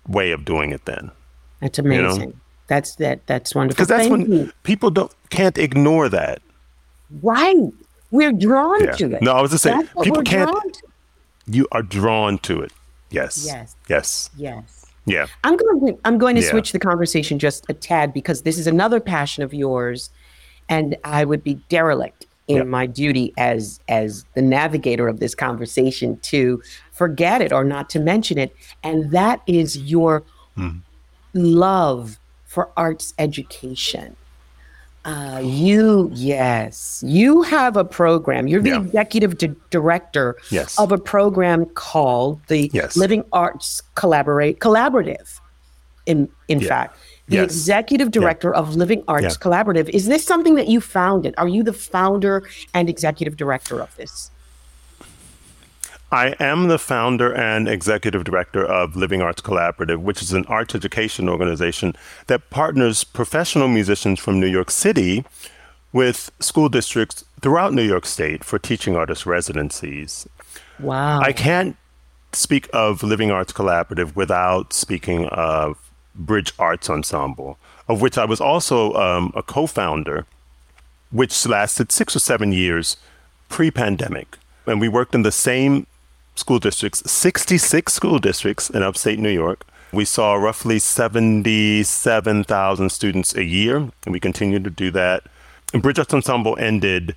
way 0.09 0.33
of 0.33 0.45
doing 0.45 0.73
it. 0.73 0.85
Then, 0.87 1.13
That's 1.61 1.79
know? 1.79 1.85
amazing. 1.85 2.41
That's 2.67 2.97
that. 2.97 3.25
That's 3.29 3.55
wonderful. 3.55 3.75
because 3.77 3.89
that's 3.89 4.09
Thank 4.09 4.29
when 4.29 4.33
you. 4.33 4.53
people 4.65 4.91
don't 4.91 5.13
can't 5.31 5.57
ignore 5.57 6.09
that. 6.09 6.43
Right. 7.23 7.57
We're 8.11 8.33
drawn 8.33 8.83
Yeah. 8.83 8.93
to 8.93 9.15
it. 9.15 9.23
No, 9.23 9.33
I 9.33 9.41
was 9.43 9.53
just 9.53 9.63
saying, 9.63 9.89
people 10.03 10.23
can't- 10.23 10.51
to. 10.51 10.83
You 11.47 11.67
are 11.73 11.83
drawn 11.83 12.39
to 12.39 12.61
it. 12.63 12.73
Yes. 13.11 13.45
Yes. 13.47 13.77
Yes. 13.89 14.31
Yes. 14.37 14.87
Yeah. 15.07 15.27
I'm 15.45 15.57
going. 15.57 15.81
To, 15.95 15.99
I'm 16.05 16.19
going 16.19 16.37
to 16.37 16.43
Yeah. 16.43 16.51
switch 16.51 16.73
the 16.73 16.79
conversation 16.79 17.39
just 17.39 17.65
a 17.69 17.75
tad 17.75 18.13
because 18.13 18.43
this 18.43 18.59
is 18.59 18.67
another 18.67 19.01
passion 19.01 19.43
of 19.43 19.53
yours, 19.53 20.11
and 20.69 20.97
I 21.05 21.25
would 21.25 21.43
be 21.43 21.55
derelict 21.69 22.27
in 22.47 22.57
Yeah. 22.59 22.63
my 22.65 22.87
duty 22.87 23.33
as 23.39 23.81
as 23.89 24.25
the 24.35 24.43
navigator 24.43 25.09
of 25.09 25.19
this 25.19 25.35
conversation 25.35 26.19
to 26.23 26.63
forget 26.93 27.41
it 27.41 27.53
or 27.53 27.65
not 27.65 27.89
to 27.91 27.99
mention 28.01 28.39
it, 28.39 28.55
and 28.85 29.11
that 29.11 29.41
is 29.47 29.77
your 29.77 30.23
Hmm. 30.55 30.79
love 31.33 32.19
for 32.45 32.69
arts 32.77 33.15
education. 33.19 34.17
Uh, 35.04 35.40
you, 35.42 36.11
yes, 36.12 37.02
you 37.07 37.40
have 37.42 37.76
a 37.76 37.85
program. 37.85 38.47
You're 38.47 38.61
the 38.62 38.71
Yeah. 38.71 38.80
executive 38.83 39.38
di- 39.38 39.54
director 39.71 40.37
Yes. 40.50 40.78
of 40.78 40.92
a 40.92 40.99
program 40.99 41.64
called 41.75 42.40
the 42.49 42.71
Yes. 42.75 42.97
Living 42.97 43.25
Arts 43.33 43.83
Collaborate 43.95 44.59
Collaborative. 44.61 45.40
In 46.07 46.28
in 46.49 46.61
Yeah. 46.61 46.69
fact, 46.69 46.97
the 47.28 47.37
Yes. 47.37 47.45
executive 47.45 48.11
director 48.11 48.52
of 48.54 48.76
Living 48.76 49.02
Arts 49.09 49.23
Yeah. 49.23 49.30
Collaborative. 49.40 49.88
Is 49.90 50.07
this 50.07 50.25
something 50.26 50.57
that 50.57 50.69
you 50.69 50.80
founded? 50.83 51.35
Are 51.38 51.49
you 51.49 51.62
the 51.62 51.73
founder 51.73 52.42
and 52.75 52.88
executive 52.90 53.37
director 53.38 53.80
of 53.80 53.95
this? 53.97 54.30
I 56.12 56.35
am 56.40 56.67
the 56.67 56.79
founder 56.79 57.33
and 57.33 57.69
executive 57.69 58.25
director 58.25 58.64
of 58.64 58.97
Living 58.97 59.23
Arts 59.23 59.40
Collaborative, 59.40 59.99
which 59.99 60.23
is 60.23 60.33
an 60.33 60.45
arts 60.47 60.75
education 60.75 61.29
organization 61.29 61.95
that 62.26 62.50
partners 62.50 63.05
professional 63.05 63.69
musicians 63.69 64.19
from 64.19 64.40
New 64.40 64.49
York 64.49 64.73
City 64.73 65.25
with 65.93 66.33
school 66.40 66.69
districts 66.69 67.25
throughout 67.43 67.73
New 67.73 67.83
York 67.83 68.07
State 68.07 68.43
for 68.43 68.59
teaching 68.59 68.97
artist 68.97 69.25
residencies. 69.25 70.29
Wow. 70.81 71.21
I 71.21 71.33
can't 71.33 71.76
speak 72.33 72.69
of 72.73 73.05
Living 73.05 73.31
Arts 73.31 73.52
Collaborative 73.52 74.17
without 74.17 74.73
speaking 74.73 75.26
of 75.26 75.79
Bridge 76.17 76.52
Arts 76.59 76.90
Ensemble, 76.90 77.57
of 77.88 78.00
which 78.00 78.19
I 78.19 78.25
was 78.25 78.40
also 78.40 78.95
um, 78.95 79.33
a 79.37 79.45
co 79.45 79.69
founder, 79.69 80.26
which 81.12 81.47
lasted 81.47 81.93
six 81.93 82.17
or 82.17 82.21
seven 82.21 82.50
years 82.52 82.97
pre 83.49 83.71
pandemic. 83.71 84.38
And 84.67 84.81
we 84.81 84.88
worked 84.88 85.14
in 85.14 85.23
the 85.23 85.33
same 85.33 85.87
school 86.41 86.59
districts, 86.59 87.09
66 87.11 87.93
school 87.93 88.19
districts 88.19 88.69
in 88.69 88.83
upstate 88.83 89.19
New 89.19 89.31
York. 89.31 89.65
We 89.93 90.05
saw 90.05 90.35
roughly 90.35 90.79
77,000 90.79 92.91
students 92.91 93.35
a 93.35 93.45
year, 93.45 93.77
and 93.77 93.93
we 94.07 94.21
continued 94.21 94.65
to 94.65 94.71
do 94.71 94.91
that. 94.93 95.25
And 95.73 95.83
Bridge 95.83 95.99
Arts 95.99 96.15
Ensemble 96.15 96.57
ended 96.59 97.17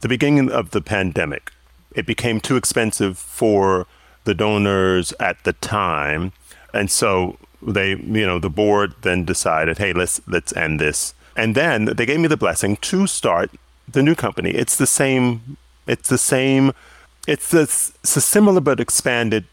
the 0.00 0.08
beginning 0.08 0.50
of 0.50 0.70
the 0.70 0.80
pandemic. 0.80 1.52
It 1.94 2.06
became 2.06 2.40
too 2.40 2.56
expensive 2.56 3.18
for 3.18 3.86
the 4.24 4.34
donors 4.34 5.12
at 5.20 5.42
the 5.44 5.52
time. 5.52 6.32
And 6.72 6.90
so 6.90 7.38
they, 7.62 7.90
you 7.90 8.26
know, 8.26 8.38
the 8.38 8.50
board 8.50 8.94
then 9.02 9.24
decided, 9.24 9.78
hey, 9.78 9.92
let's 9.92 10.20
let's 10.26 10.56
end 10.56 10.80
this. 10.80 11.14
And 11.36 11.54
then 11.54 11.86
they 11.86 12.06
gave 12.06 12.20
me 12.20 12.28
the 12.28 12.36
blessing 12.36 12.76
to 12.76 13.06
start 13.06 13.50
the 13.90 14.02
new 14.02 14.14
company. 14.14 14.50
It's 14.50 14.76
the 14.76 14.86
same 14.86 15.56
it's 15.86 16.08
the 16.08 16.18
same 16.18 16.72
it's 17.26 17.50
this 17.50 17.92
it's 18.02 18.16
a 18.16 18.20
similar 18.20 18.60
but 18.60 18.80
expanded 18.80 19.44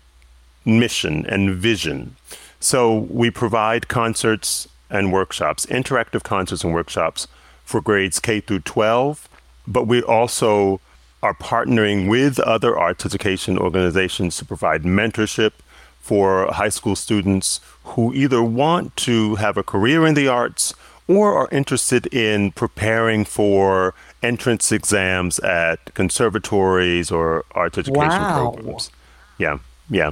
mission 0.65 1.25
and 1.27 1.55
vision. 1.55 2.15
So 2.59 3.07
we 3.09 3.31
provide 3.31 3.87
concerts 3.87 4.67
and 4.89 5.11
workshops, 5.11 5.65
interactive 5.67 6.23
concerts 6.23 6.63
and 6.63 6.73
workshops 6.73 7.27
for 7.63 7.81
grades 7.81 8.19
K 8.19 8.41
through 8.41 8.59
12, 8.59 9.27
but 9.65 9.87
we 9.87 10.01
also 10.01 10.81
are 11.23 11.33
partnering 11.33 12.09
with 12.09 12.39
other 12.39 12.77
arts 12.77 13.05
education 13.05 13.57
organizations 13.57 14.37
to 14.37 14.45
provide 14.45 14.83
mentorship 14.83 15.53
for 15.99 16.51
high 16.51 16.69
school 16.69 16.95
students 16.95 17.61
who 17.83 18.13
either 18.13 18.43
want 18.43 18.95
to 18.97 19.35
have 19.35 19.55
a 19.55 19.63
career 19.63 20.05
in 20.05 20.15
the 20.15 20.27
arts 20.27 20.73
or 21.07 21.35
are 21.35 21.47
interested 21.51 22.07
in 22.13 22.51
preparing 22.51 23.23
for 23.23 23.93
entrance 24.23 24.71
exams 24.71 25.39
at 25.39 25.93
conservatories 25.93 27.11
or 27.11 27.43
arts 27.51 27.77
education 27.77 28.09
Wow. 28.09 28.51
programs. 28.53 28.91
Yeah, 29.37 29.59
yeah. 29.89 30.11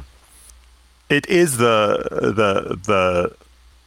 It 1.10 1.28
is 1.28 1.58
the 1.58 2.08
the 2.22 2.76
the 2.76 3.36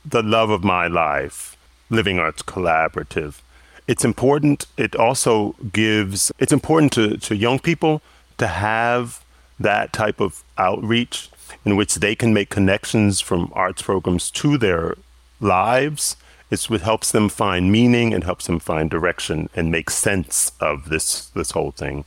the 0.04 0.22
love 0.22 0.50
of 0.50 0.64
my 0.64 0.86
life, 0.88 1.56
Living 1.90 2.18
Arts 2.18 2.42
Collaborative. 2.42 3.40
It's 3.86 4.04
important. 4.04 4.66
It 4.76 4.94
also 4.96 5.54
gives. 5.72 6.32
It's 6.38 6.52
important 6.52 6.92
to 6.92 7.16
to 7.18 7.34
young 7.36 7.58
people 7.58 8.00
to 8.38 8.46
have 8.46 9.22
that 9.60 9.92
type 9.92 10.20
of 10.20 10.42
outreach 10.58 11.28
in 11.64 11.76
which 11.76 11.96
they 11.96 12.14
can 12.14 12.32
make 12.32 12.48
connections 12.50 13.20
from 13.20 13.50
arts 13.54 13.82
programs 13.82 14.30
to 14.32 14.58
their 14.58 14.96
lives. 15.40 16.16
It's 16.52 16.68
what 16.68 16.82
helps 16.82 17.12
them 17.12 17.30
find 17.30 17.72
meaning 17.72 18.12
and 18.12 18.24
helps 18.24 18.46
them 18.46 18.58
find 18.58 18.90
direction 18.90 19.48
and 19.56 19.70
make 19.70 19.88
sense 19.88 20.52
of 20.60 20.90
this 20.90 21.28
this 21.28 21.52
whole 21.52 21.70
thing. 21.70 22.04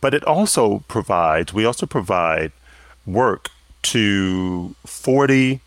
But 0.00 0.14
it 0.14 0.24
also 0.24 0.82
provides. 0.88 1.54
We 1.54 1.64
also 1.64 1.86
provide 1.86 2.50
work 3.06 3.50
to 3.82 4.74
40 4.84 5.60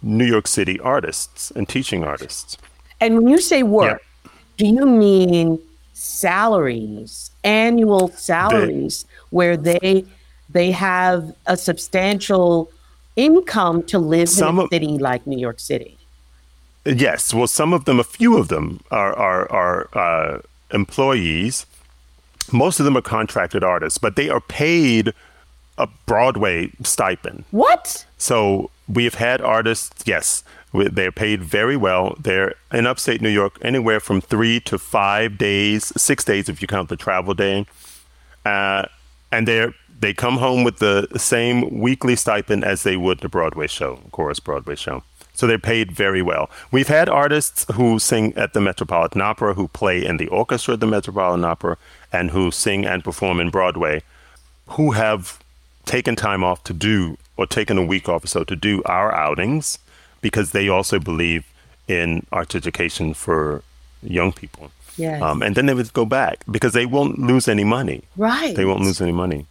New 0.00 0.24
York 0.24 0.46
City 0.46 0.78
artists 0.78 1.50
and 1.50 1.68
teaching 1.68 2.04
artists. 2.04 2.56
And 3.00 3.16
when 3.16 3.26
you 3.26 3.40
say 3.40 3.64
work, 3.64 4.00
do 4.56 4.68
you 4.68 4.86
mean 4.86 5.58
salaries, 5.94 7.32
annual 7.42 8.12
salaries, 8.12 9.06
where 9.30 9.56
they 9.56 10.04
they 10.48 10.70
have 10.70 11.34
a 11.46 11.56
substantial 11.56 12.70
income 13.16 13.82
to 13.86 13.98
live 13.98 14.28
in 14.38 14.44
a 14.44 14.62
of- 14.62 14.68
city 14.70 14.98
like 14.98 15.26
New 15.26 15.40
York 15.40 15.58
City? 15.58 15.97
Yes, 16.88 17.34
well, 17.34 17.46
some 17.46 17.72
of 17.74 17.84
them, 17.84 18.00
a 18.00 18.04
few 18.04 18.38
of 18.38 18.48
them, 18.48 18.80
are 18.90 19.12
are, 19.14 19.50
are 19.52 19.88
uh, 19.98 20.40
employees. 20.72 21.66
Most 22.50 22.80
of 22.80 22.84
them 22.86 22.96
are 22.96 23.02
contracted 23.02 23.62
artists, 23.62 23.98
but 23.98 24.16
they 24.16 24.30
are 24.30 24.40
paid 24.40 25.12
a 25.76 25.86
Broadway 26.06 26.70
stipend. 26.82 27.44
What? 27.50 28.06
So 28.16 28.70
we've 28.88 29.14
had 29.14 29.40
artists, 29.42 30.02
yes, 30.06 30.42
we- 30.72 30.88
they're 30.88 31.12
paid 31.12 31.42
very 31.42 31.76
well. 31.76 32.16
They're 32.18 32.54
in 32.72 32.86
upstate 32.86 33.20
New 33.20 33.28
York, 33.28 33.58
anywhere 33.62 34.00
from 34.00 34.20
three 34.20 34.60
to 34.60 34.78
five 34.78 35.36
days, 35.36 35.92
six 36.00 36.24
days 36.24 36.48
if 36.48 36.62
you 36.62 36.68
count 36.68 36.88
the 36.88 36.96
travel 36.96 37.34
day. 37.34 37.66
Uh, 38.46 38.86
and 39.30 39.46
they're 39.46 39.74
they 40.00 40.14
come 40.14 40.36
home 40.38 40.62
with 40.64 40.78
the 40.78 41.08
same 41.16 41.80
weekly 41.80 42.14
stipend 42.16 42.64
as 42.64 42.82
they 42.84 42.96
would 42.96 43.18
the 43.20 43.28
Broadway 43.28 43.66
show, 43.66 43.98
chorus 44.12 44.38
Broadway 44.40 44.76
show. 44.76 45.02
So 45.38 45.46
they're 45.46 45.56
paid 45.56 45.92
very 45.92 46.20
well. 46.20 46.50
We've 46.72 46.88
had 46.88 47.08
artists 47.08 47.64
who 47.74 48.00
sing 48.00 48.34
at 48.36 48.54
the 48.54 48.60
Metropolitan 48.60 49.20
Opera, 49.20 49.54
who 49.54 49.68
play 49.68 50.04
in 50.04 50.16
the 50.16 50.26
orchestra 50.26 50.74
at 50.74 50.80
the 50.80 50.86
Metropolitan 50.88 51.44
Opera, 51.44 51.76
and 52.12 52.32
who 52.32 52.50
sing 52.50 52.84
and 52.84 53.04
perform 53.04 53.38
in 53.38 53.48
Broadway, 53.48 54.02
who 54.70 54.90
have 54.90 55.38
taken 55.84 56.16
time 56.16 56.42
off 56.42 56.64
to 56.64 56.72
do 56.72 57.16
or 57.36 57.46
taken 57.46 57.78
a 57.78 57.84
week 57.84 58.08
off 58.08 58.24
or 58.24 58.26
so 58.26 58.42
to 58.42 58.56
do 58.56 58.82
our 58.86 59.14
outings 59.14 59.78
because 60.22 60.50
they 60.50 60.68
also 60.68 60.98
believe 60.98 61.46
in 61.86 62.26
arts 62.32 62.56
education 62.56 63.14
for 63.14 63.62
young 64.02 64.32
people. 64.32 64.72
Yes. 64.96 65.22
Um, 65.22 65.40
and 65.40 65.54
then 65.54 65.66
they 65.66 65.74
would 65.74 65.92
go 65.92 66.04
back 66.04 66.42
because 66.50 66.72
they 66.72 66.84
won't 66.84 67.20
lose 67.20 67.46
any 67.46 67.62
money. 67.62 68.02
right. 68.16 68.56
They 68.56 68.64
won't 68.64 68.80
lose 68.80 69.00
any 69.00 69.12
money. 69.12 69.46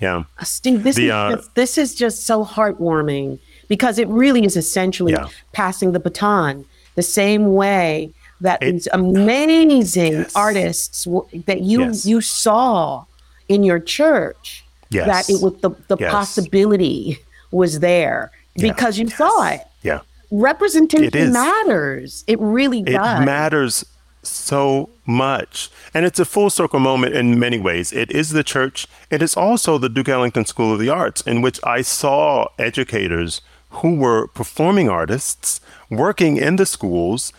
Yeah. 0.00 0.24
Steve, 0.44 0.84
this, 0.84 0.94
The, 0.94 1.06
is 1.06 1.10
uh, 1.10 1.34
just, 1.34 1.54
this 1.56 1.76
is 1.76 1.94
just 1.96 2.24
so 2.24 2.44
heartwarming 2.44 3.40
because 3.68 3.98
it 3.98 4.08
really 4.08 4.44
is 4.44 4.56
essentially 4.56 5.12
Yeah. 5.12 5.26
passing 5.52 5.92
the 5.92 6.00
baton 6.00 6.64
the 6.94 7.02
same 7.02 7.54
way 7.54 8.10
that 8.40 8.62
It- 8.62 8.72
these 8.72 8.88
amazing 8.92 10.12
Yes. 10.12 10.32
artists 10.34 11.04
w- 11.04 11.26
that 11.46 11.60
you 11.62 11.80
Yes. 11.82 12.06
you 12.06 12.20
saw 12.20 13.04
in 13.48 13.62
your 13.64 13.78
church 13.78 14.64
Yes. 14.90 15.06
that 15.06 15.30
it 15.34 15.42
was 15.42 15.54
the, 15.60 15.70
the 15.88 15.96
possibility 15.96 17.18
was 17.50 17.80
there 17.80 18.30
because 18.56 18.98
you 18.98 19.08
saw 19.08 19.48
it. 19.48 19.60
Yeah. 19.82 20.00
Representation 20.30 21.10
It 21.14 21.32
matters. 21.32 22.24
It 22.26 22.38
really 22.40 22.80
It 22.80 22.92
does. 22.92 23.24
matters 23.24 23.84
so 24.22 24.90
much. 25.06 25.70
And 25.94 26.04
it's 26.04 26.18
a 26.18 26.24
full 26.24 26.50
circle 26.50 26.80
moment 26.80 27.14
in 27.14 27.38
many 27.38 27.58
ways. 27.58 27.92
It 27.92 28.10
is 28.10 28.30
the 28.30 28.42
church. 28.42 28.86
It 29.10 29.22
is 29.22 29.34
also 29.36 29.78
the 29.78 29.88
Duke 29.88 30.08
Ellington 30.08 30.44
School 30.44 30.72
of 30.74 30.78
the 30.80 30.90
Arts, 30.90 31.22
in 31.22 31.40
which 31.40 31.58
I 31.64 31.80
saw 31.82 32.48
educators 32.58 33.40
who 33.70 33.96
were 33.96 34.26
performing 34.28 34.88
artists 34.88 35.60
working 35.90 36.36
in 36.36 36.56
the 36.56 36.66
schools, 36.66 37.32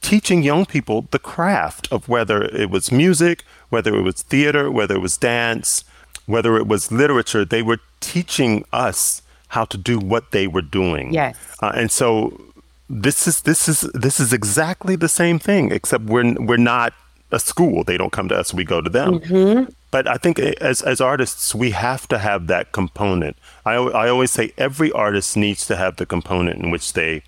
teaching 0.00 0.42
young 0.42 0.66
people 0.66 1.06
the 1.10 1.18
craft 1.18 1.88
of 1.90 2.08
whether 2.08 2.42
it 2.42 2.70
was 2.70 2.92
music, 2.92 3.44
whether 3.70 3.94
it 3.94 4.02
was 4.02 4.22
theater, 4.22 4.70
whether 4.70 4.96
it 4.96 5.00
was 5.00 5.16
dance, 5.16 5.84
whether 6.26 6.56
it 6.56 6.66
was 6.66 6.92
literature. 6.92 7.44
They 7.44 7.62
were 7.62 7.80
teaching 8.00 8.64
us 8.72 9.22
how 9.48 9.64
to 9.66 9.76
do 9.76 9.98
what 9.98 10.30
they 10.30 10.46
were 10.46 10.62
doing. 10.62 11.12
Yes. 11.12 11.36
Uh, 11.60 11.72
and 11.74 11.90
so 11.90 12.40
this 12.88 13.26
is 13.26 13.42
this 13.42 13.68
is 13.68 13.80
this 13.94 14.20
is 14.20 14.32
exactly 14.32 14.96
the 14.96 15.08
same 15.08 15.38
thing, 15.38 15.70
except 15.72 16.04
we're 16.04 16.34
we're 16.34 16.56
not 16.56 16.92
a 17.32 17.40
school. 17.40 17.82
They 17.82 17.96
don't 17.96 18.12
come 18.12 18.28
to 18.28 18.38
us; 18.38 18.54
we 18.54 18.64
go 18.64 18.80
to 18.80 18.90
them. 18.90 19.20
Mm-hmm. 19.20 19.70
But 19.90 20.06
I 20.06 20.16
think 20.16 20.38
eh, 20.38 20.54
as 20.60 20.82
as 20.82 21.00
artists, 21.00 21.54
we 21.54 21.70
have 21.72 22.06
to 22.08 22.18
have 22.18 22.46
that 22.46 22.72
component. 22.72 23.36
I 23.66 23.74
I 23.74 24.08
always 24.08 24.30
say 24.30 24.52
every 24.56 24.92
artist 24.92 25.36
needs 25.36 25.66
to 25.66 25.76
have 25.76 25.96
the 25.96 26.06
component 26.06 26.62
in 26.62 26.70
which 26.70 26.92
they 26.92 27.22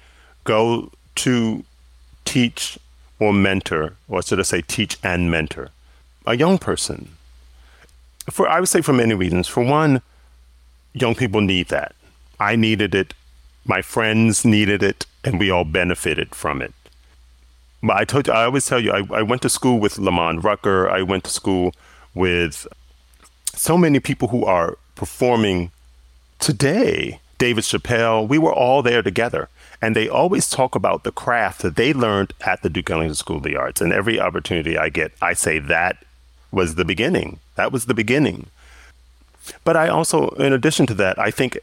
go 0.44 0.92
to 1.16 1.64
teach 2.24 2.78
or 3.18 3.32
mentor, 3.32 3.94
or 4.08 4.22
should 4.22 4.40
I 4.40 4.42
say, 4.42 4.60
teach 4.62 4.98
and 5.02 5.30
mentor 5.30 5.70
a 6.26 6.36
young 6.36 6.58
person. 6.58 7.08
For 8.30 8.48
I 8.48 8.60
would 8.60 8.68
say 8.68 8.80
for 8.80 8.92
many 8.92 9.14
reasons. 9.14 9.48
For 9.48 9.62
one, 9.62 10.00
young 10.92 11.14
people 11.14 11.40
need 11.40 11.68
that. 11.68 11.94
I 12.40 12.56
needed 12.56 12.94
it. 12.94 13.14
My 13.66 13.82
friends 13.82 14.44
needed 14.44 14.82
it, 14.82 15.06
and 15.22 15.38
we 15.38 15.50
all 15.50 15.64
benefited 15.64 16.34
from 16.34 16.62
it. 16.62 16.74
But 17.84 17.96
I 17.98 18.04
told 18.04 18.26
you, 18.26 18.32
I 18.32 18.44
always 18.44 18.64
tell 18.64 18.80
you, 18.80 18.92
I, 18.92 19.06
I 19.12 19.22
went 19.22 19.42
to 19.42 19.50
school 19.50 19.78
with 19.78 19.98
Lamont 19.98 20.42
Rucker. 20.42 20.88
I 20.88 21.02
went 21.02 21.24
to 21.24 21.30
school 21.30 21.74
with 22.14 22.66
so 23.54 23.76
many 23.76 24.00
people 24.00 24.28
who 24.28 24.44
are 24.44 24.78
performing 24.94 25.70
today. 26.38 27.20
David 27.36 27.64
Chappelle, 27.64 28.26
we 28.26 28.38
were 28.38 28.52
all 28.52 28.80
there 28.80 29.02
together. 29.02 29.50
And 29.82 29.94
they 29.94 30.08
always 30.08 30.48
talk 30.48 30.74
about 30.74 31.04
the 31.04 31.12
craft 31.12 31.60
that 31.60 31.76
they 31.76 31.92
learned 31.92 32.32
at 32.46 32.62
the 32.62 32.70
Duke 32.70 32.88
Ellington 32.88 33.14
School 33.14 33.36
of 33.36 33.42
the 33.42 33.56
Arts. 33.56 33.82
And 33.82 33.92
every 33.92 34.18
opportunity 34.18 34.78
I 34.78 34.88
get, 34.88 35.12
I 35.20 35.34
say 35.34 35.58
that 35.58 36.02
was 36.50 36.76
the 36.76 36.86
beginning. 36.86 37.40
That 37.56 37.70
was 37.70 37.84
the 37.84 37.92
beginning. 37.92 38.46
But 39.62 39.76
I 39.76 39.88
also, 39.88 40.30
in 40.30 40.54
addition 40.54 40.86
to 40.86 40.94
that, 40.94 41.18
I 41.18 41.30
think 41.30 41.58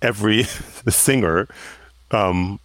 every 0.00 0.44
singer 0.88 1.48
um, 2.12 2.60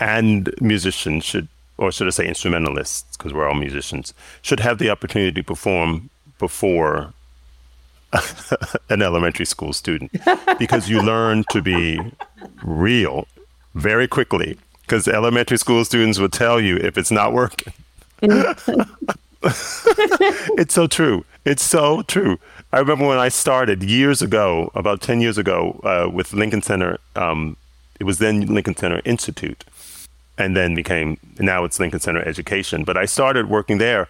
and 0.00 0.54
musician 0.58 1.20
should, 1.20 1.48
or 1.78 1.92
should 1.92 2.06
I 2.06 2.10
say 2.10 2.26
instrumentalists, 2.26 3.16
because 3.16 3.32
we're 3.32 3.48
all 3.48 3.54
musicians, 3.54 4.14
should 4.42 4.60
have 4.60 4.78
the 4.78 4.90
opportunity 4.90 5.32
to 5.32 5.44
perform 5.44 6.10
before 6.38 7.12
an 8.88 9.02
elementary 9.02 9.46
school 9.46 9.72
student 9.72 10.12
because 10.58 10.88
you 10.88 11.02
learn 11.02 11.44
to 11.50 11.62
be 11.62 12.00
real 12.62 13.26
very 13.74 14.08
quickly 14.08 14.58
because 14.82 15.08
elementary 15.08 15.58
school 15.58 15.84
students 15.84 16.18
will 16.18 16.28
tell 16.28 16.60
you 16.60 16.76
if 16.76 16.96
it's 16.96 17.10
not 17.10 17.32
working. 17.32 17.72
it's 18.22 18.64
so 20.74 20.86
true. 20.86 21.24
It's 21.44 21.62
so 21.62 22.02
true. 22.02 22.38
I 22.72 22.78
remember 22.78 23.06
when 23.06 23.18
I 23.18 23.28
started 23.28 23.82
years 23.82 24.22
ago, 24.22 24.70
about 24.74 25.00
10 25.00 25.20
years 25.20 25.38
ago, 25.38 25.80
uh, 25.84 26.10
with 26.10 26.32
Lincoln 26.32 26.62
Center. 26.62 26.98
Um, 27.14 27.56
it 27.98 28.04
was 28.04 28.18
then 28.18 28.46
Lincoln 28.46 28.76
Center 28.76 29.00
Institute, 29.04 29.64
and 30.38 30.56
then 30.56 30.74
became 30.74 31.18
now 31.38 31.64
it's 31.64 31.80
Lincoln 31.80 32.00
Center 32.00 32.22
Education. 32.26 32.84
But 32.84 32.96
I 32.96 33.04
started 33.04 33.48
working 33.48 33.78
there 33.78 34.08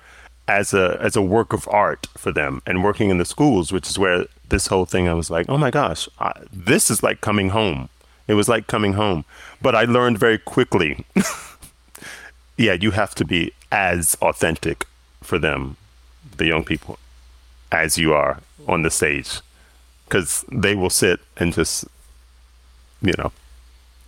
as 0.49 0.73
a 0.75 0.99
as 1.01 1.17
a 1.17 1.23
work 1.23 1.53
of 1.53 1.69
art 1.69 2.07
for 2.17 2.33
them, 2.33 2.63
and 2.67 2.85
working 2.85 3.11
in 3.11 3.19
the 3.19 3.25
schools, 3.25 3.73
which 3.73 3.89
is 3.89 3.99
where 3.99 4.27
this 4.49 4.69
whole 4.69 4.87
thing. 4.87 5.09
I 5.09 5.15
was 5.15 5.31
like, 5.31 5.49
oh 5.49 5.59
my 5.59 5.71
gosh, 5.71 6.09
I, 6.21 6.33
this 6.53 6.91
is 6.91 7.03
like 7.03 7.21
coming 7.21 7.51
home. 7.51 7.89
It 8.29 8.35
was 8.35 8.49
like 8.49 8.67
coming 8.67 8.95
home. 8.95 9.25
But 9.63 9.75
I 9.75 9.85
learned 9.85 10.19
very 10.19 10.39
quickly. 10.39 11.05
yeah, 12.57 12.73
you 12.75 12.93
have 12.93 13.15
to 13.17 13.25
be 13.25 13.53
as 13.71 14.17
authentic 14.21 14.87
for 15.23 15.39
them, 15.39 15.77
the 16.37 16.47
young 16.47 16.65
people, 16.65 16.99
as 17.71 17.99
you 17.99 18.13
are 18.13 18.41
on 18.67 18.83
the 18.83 18.91
stage, 18.91 19.41
because 20.05 20.45
they 20.51 20.75
will 20.75 20.91
sit 20.91 21.21
and 21.37 21.53
just, 21.53 21.85
you 23.03 23.15
know, 23.19 23.33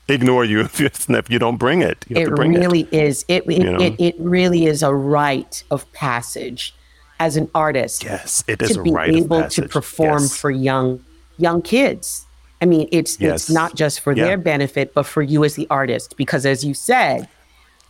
ignore 0.08 0.44
you 0.44 0.60
if 0.68 0.80
you, 0.80 0.86
if 0.86 1.30
you 1.30 1.38
don't 1.38 1.56
bring 1.56 1.82
it. 1.82 2.04
You 2.08 2.16
have 2.16 2.26
it 2.26 2.30
to 2.30 2.36
bring 2.36 2.52
really 2.54 2.80
it. 2.82 2.92
is. 2.92 3.24
It 3.28 3.44
it, 3.46 3.58
You 3.58 3.64
know? 3.72 3.80
it 3.80 3.94
it 3.98 4.14
really 4.18 4.66
is 4.66 4.82
a 4.82 4.94
rite 4.94 5.62
of 5.70 5.90
passage 5.92 6.74
as 7.20 7.36
an 7.36 7.50
artist 7.54 8.04
Yes, 8.04 8.44
it 8.46 8.62
is 8.62 8.72
to 8.74 8.80
a 8.80 8.82
be 8.84 8.92
rite 8.92 9.08
of 9.10 9.14
passage. 9.14 9.28
Being 9.28 9.40
able 9.40 9.48
to 9.50 9.62
perform 9.68 10.22
Yes. 10.22 10.36
for 10.36 10.50
young 10.50 11.04
young 11.36 11.62
kids. 11.62 12.26
I 12.60 12.64
mean, 12.66 12.88
it's 12.92 13.20
Yes. 13.20 13.34
it's 13.48 13.50
not 13.50 13.74
just 13.76 14.00
for 14.00 14.12
Yeah. 14.12 14.24
their 14.24 14.36
benefit, 14.38 14.92
but 14.94 15.04
for 15.06 15.22
you 15.22 15.44
as 15.44 15.54
the 15.54 15.66
artist, 15.70 16.16
because 16.16 16.44
as 16.46 16.64
you 16.64 16.74
said, 16.74 17.28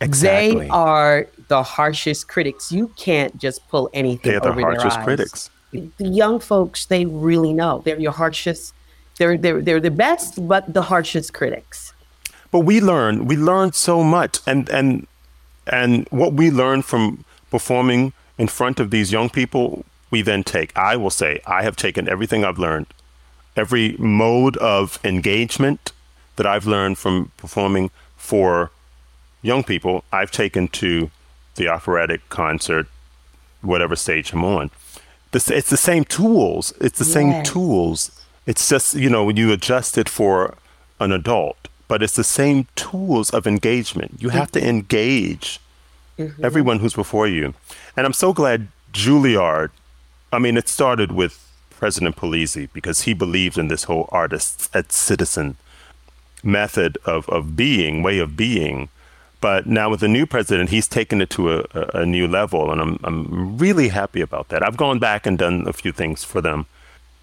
Exactly. 0.01 0.61
they 0.65 0.69
are 0.69 1.27
the 1.47 1.61
harshest 1.63 2.27
critics. 2.27 2.71
You 2.71 2.91
can't 2.95 3.37
just 3.37 3.67
pull 3.69 3.89
anything 3.93 4.31
They're 4.31 4.39
the 4.39 4.49
over 4.49 4.61
harshest 4.61 5.01
critics. 5.01 5.49
The 5.71 6.07
young 6.07 6.39
folks, 6.39 6.85
they 6.85 7.05
really 7.05 7.53
know. 7.53 7.81
They're 7.83 7.99
your 7.99 8.11
harshest. 8.13 8.73
They're 9.17 9.37
they're 9.37 9.61
they're 9.61 9.79
the 9.81 9.91
best, 9.91 10.47
but 10.47 10.73
the 10.73 10.83
harshest 10.83 11.33
critics. 11.33 11.93
But 12.51 12.59
we 12.59 12.81
learn 12.81 13.25
we 13.25 13.35
learn 13.35 13.73
so 13.73 14.03
much. 14.03 14.39
And 14.45 14.69
and 14.69 15.07
and 15.67 16.07
what 16.09 16.33
we 16.33 16.49
learn 16.51 16.81
from 16.81 17.25
performing 17.51 18.13
in 18.37 18.47
front 18.47 18.79
of 18.79 18.91
these 18.91 19.11
young 19.11 19.29
people 19.29 19.85
we 20.11 20.21
then 20.21 20.43
take. 20.43 20.75
I 20.77 20.95
will 20.95 21.09
say 21.09 21.41
i 21.45 21.61
have 21.63 21.75
taken 21.75 22.09
everything 22.09 22.43
i've 22.43 22.59
learned 22.59 22.87
every 23.55 23.95
mode 23.97 24.57
of 24.57 24.99
engagement 25.03 25.91
that 26.37 26.45
i've 26.45 26.65
learned 26.65 26.97
from 26.97 27.31
performing 27.37 27.91
for 28.15 28.71
young 29.41 29.63
people 29.63 30.03
i've 30.11 30.31
taken 30.31 30.67
to 30.67 31.11
the 31.55 31.67
operatic 31.67 32.21
concert 32.29 32.87
whatever 33.61 33.95
stage 33.95 34.33
i'm 34.33 34.45
on. 34.45 34.71
This, 35.31 35.51
it's 35.51 35.69
the 35.69 35.77
same 35.77 36.05
tools. 36.05 36.73
It's 36.81 36.97
the 36.97 37.05
same 37.05 37.43
tools. 37.43 38.11
It's 38.47 38.67
just 38.67 38.95
you 38.95 39.09
know 39.09 39.23
when 39.25 39.37
you 39.37 39.51
adjust 39.51 39.97
it 39.97 40.09
for 40.09 40.55
an 40.99 41.11
adult 41.11 41.58
but 41.89 42.01
it's 42.01 42.15
the 42.15 42.23
same 42.23 42.67
tools 42.77 43.29
of 43.31 43.45
engagement. 43.45 44.15
You 44.19 44.29
have 44.29 44.51
to 44.51 44.59
mm-hmm. 44.59 44.69
engage 44.69 45.59
mm-hmm. 46.17 46.45
everyone 46.45 46.79
who's 46.79 46.93
before 46.93 47.27
you. 47.27 47.53
And 47.97 48.05
i'm 48.05 48.13
so 48.13 48.31
glad 48.31 48.69
juilliard 48.93 49.69
i 50.31 50.39
mean 50.39 50.57
it 50.57 50.67
started 50.67 51.11
with 51.11 51.45
president 51.71 52.15
polisi 52.15 52.69
because 52.73 53.01
he 53.01 53.13
believed 53.13 53.57
in 53.57 53.67
this 53.67 53.83
whole 53.85 54.07
artist 54.11 54.69
as 54.73 54.85
citizen 54.89 55.57
method 56.43 56.97
of, 57.05 57.27
of 57.29 57.55
being 57.55 58.03
way 58.03 58.19
of 58.19 58.35
being. 58.37 58.89
But 59.41 59.67
now 59.67 59.89
with 59.89 60.01
the 60.01 60.07
new 60.07 60.25
president 60.25 60.69
he's 60.69 60.87
taken 60.87 61.21
it 61.21 61.29
to 61.31 61.53
a, 61.53 61.65
a, 61.73 62.01
a 62.01 62.05
new 62.05 62.27
level 62.27 62.71
and 62.71 62.79
I'm, 62.81 62.99
I'm 63.03 63.57
really 63.57 63.89
happy 63.89 64.21
about 64.21 64.49
that. 64.49 64.61
I've 64.61 64.77
gone 64.77 64.99
back 64.99 65.25
and 65.25 65.37
done 65.37 65.67
a 65.67 65.73
few 65.73 65.91
things 65.91 66.23
for 66.23 66.41
them 66.41 66.65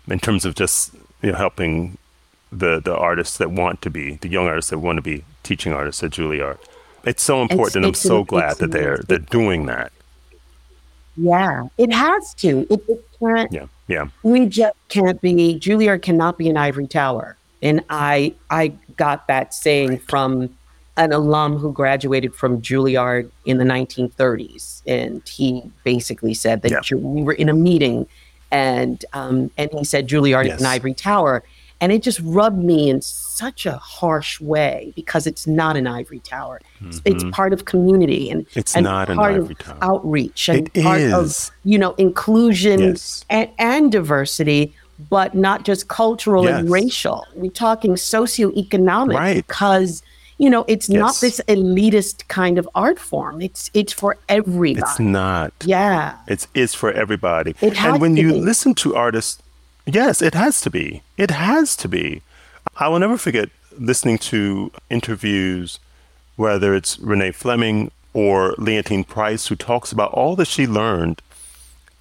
in 0.09 0.18
terms 0.18 0.44
of 0.44 0.55
just 0.55 0.94
you 1.22 1.33
know 1.33 1.38
helping 1.38 1.98
the 2.59 2.81
the 2.81 2.97
artists 2.97 3.38
that 3.38 3.51
want 3.51 3.83
to 3.83 3.90
be 3.90 4.16
the 4.16 4.29
young 4.29 4.47
artists 4.47 4.71
that 4.71 4.79
want 4.79 4.97
to 4.97 5.03
be 5.03 5.25
teaching 5.42 5.73
artists 5.73 6.03
at 6.03 6.12
Juilliard. 6.12 6.59
It's 7.05 7.23
so 7.23 7.42
important, 7.42 7.77
and 7.77 7.87
I'm 7.87 7.95
so 7.95 8.25
glad 8.25 8.57
that 8.59 8.73
they're 8.73 8.99
they're 9.07 9.19
doing 9.19 9.66
that. 9.66 9.92
Yeah, 11.16 11.69
it 11.79 11.92
has 11.92 12.35
to. 12.35 12.66
It, 12.69 12.85
it 12.88 13.09
can't. 13.19 13.53
Yeah, 13.53 13.66
yeah, 13.88 14.09
we 14.23 14.47
just 14.47 14.75
can't 14.88 15.21
be 15.21 15.59
Juilliard 15.59 16.03
cannot 16.03 16.38
be 16.38 16.49
an 16.49 16.57
ivory 16.57 16.87
tower. 16.87 17.37
And 17.62 17.83
I 17.88 18.35
I 18.51 18.69
got 18.97 19.27
that 19.29 19.55
saying 19.55 19.99
from 20.01 20.51
an 20.97 21.12
alum 21.12 21.59
who 21.59 21.73
graduated 21.73 22.35
from 22.35 22.61
Juilliard 22.62 23.31
in 23.45 23.59
the 23.59 23.64
1930s, 23.64 24.83
and 24.87 25.27
he 25.29 25.62
basically 25.85 26.35
said 26.35 26.62
that 26.62 26.71
Yeah. 26.71 26.97
We 26.97 27.23
were 27.23 27.35
in 27.35 27.49
a 27.49 27.55
meeting, 27.55 28.07
and 28.51 29.05
um, 29.12 29.51
and 29.57 29.71
he 29.73 29.85
said 29.85 30.09
Juilliard 30.09 30.53
is 30.53 30.61
an 30.61 30.66
ivory 30.66 30.95
tower, 30.95 31.42
and 31.81 31.93
it 31.93 32.03
just 32.03 32.21
rubbed 32.25 32.59
me 32.62 32.89
in 32.89 33.03
such 33.03 33.67
a 33.67 33.77
harsh 33.77 34.41
way 34.41 34.93
because 34.97 35.27
it's 35.27 35.47
not 35.47 35.77
an 35.77 35.87
ivory 35.87 36.21
tower. 36.21 36.61
It's, 36.81 37.03
it's 37.05 37.25
part 37.33 37.53
of 37.53 37.65
community 37.67 38.31
and 38.31 38.47
Mm-hmm. 38.47 38.59
It's 38.59 38.75
and 38.77 38.85
not 38.85 39.09
an 39.11 39.17
part 39.17 39.35
of 39.37 39.59
tower. 39.59 39.77
outreach 39.83 40.49
and 40.49 40.71
It 40.75 40.83
part 40.85 41.01
is. 41.01 41.12
of 41.12 41.51
you 41.65 41.79
know 41.79 41.93
inclusion 41.99 42.81
Yes. 42.81 43.25
and, 43.31 43.51
and 43.59 43.93
diversity 43.93 44.75
but 45.11 45.35
not 45.35 45.65
just 45.67 45.89
cultural 45.89 46.45
Yes. 46.45 46.61
and 46.61 46.71
racial. 46.71 47.27
We're 47.35 47.51
talking 47.51 47.97
socioeconomic 47.97 49.15
Right. 49.15 49.47
because 49.47 50.03
you 50.39 50.51
know 50.51 50.65
it's 50.69 50.89
not 50.89 51.15
this 51.21 51.41
elitist 51.49 52.29
kind 52.29 52.59
of 52.59 52.69
art 52.75 52.99
form. 52.99 53.41
It's 53.41 53.71
it's 53.75 53.93
for 53.93 54.17
everybody. 54.29 54.81
It's 54.81 54.99
not. 55.01 55.53
yeah. 55.65 56.17
It's 56.29 56.47
it's 56.55 56.75
for 56.75 56.93
everybody. 56.93 57.55
It 57.61 57.77
and 57.85 58.01
when 58.01 58.17
you 58.17 58.33
be. 58.33 58.41
listen 58.41 58.75
to 58.77 58.95
artists, 58.95 59.43
yes, 59.87 60.20
it 60.20 60.35
has 60.35 60.61
to 60.62 60.70
be. 60.70 61.03
It 61.16 61.31
has 61.31 61.77
to 61.77 61.88
be. 61.88 62.22
I 62.77 62.88
will 62.88 62.99
never 62.99 63.16
forget 63.16 63.49
listening 63.79 64.18
to 64.18 64.70
interviews, 64.90 65.79
whether 66.37 66.75
it's 66.75 66.99
Renee 66.99 67.33
Fleming 67.33 67.90
or 68.12 68.55
Leontyne 68.57 69.07
Price, 69.07 69.46
who 69.46 69.57
talks 69.57 69.92
about 69.92 70.12
all 70.12 70.37
that 70.37 70.49
she 70.49 70.66
learned 70.66 71.22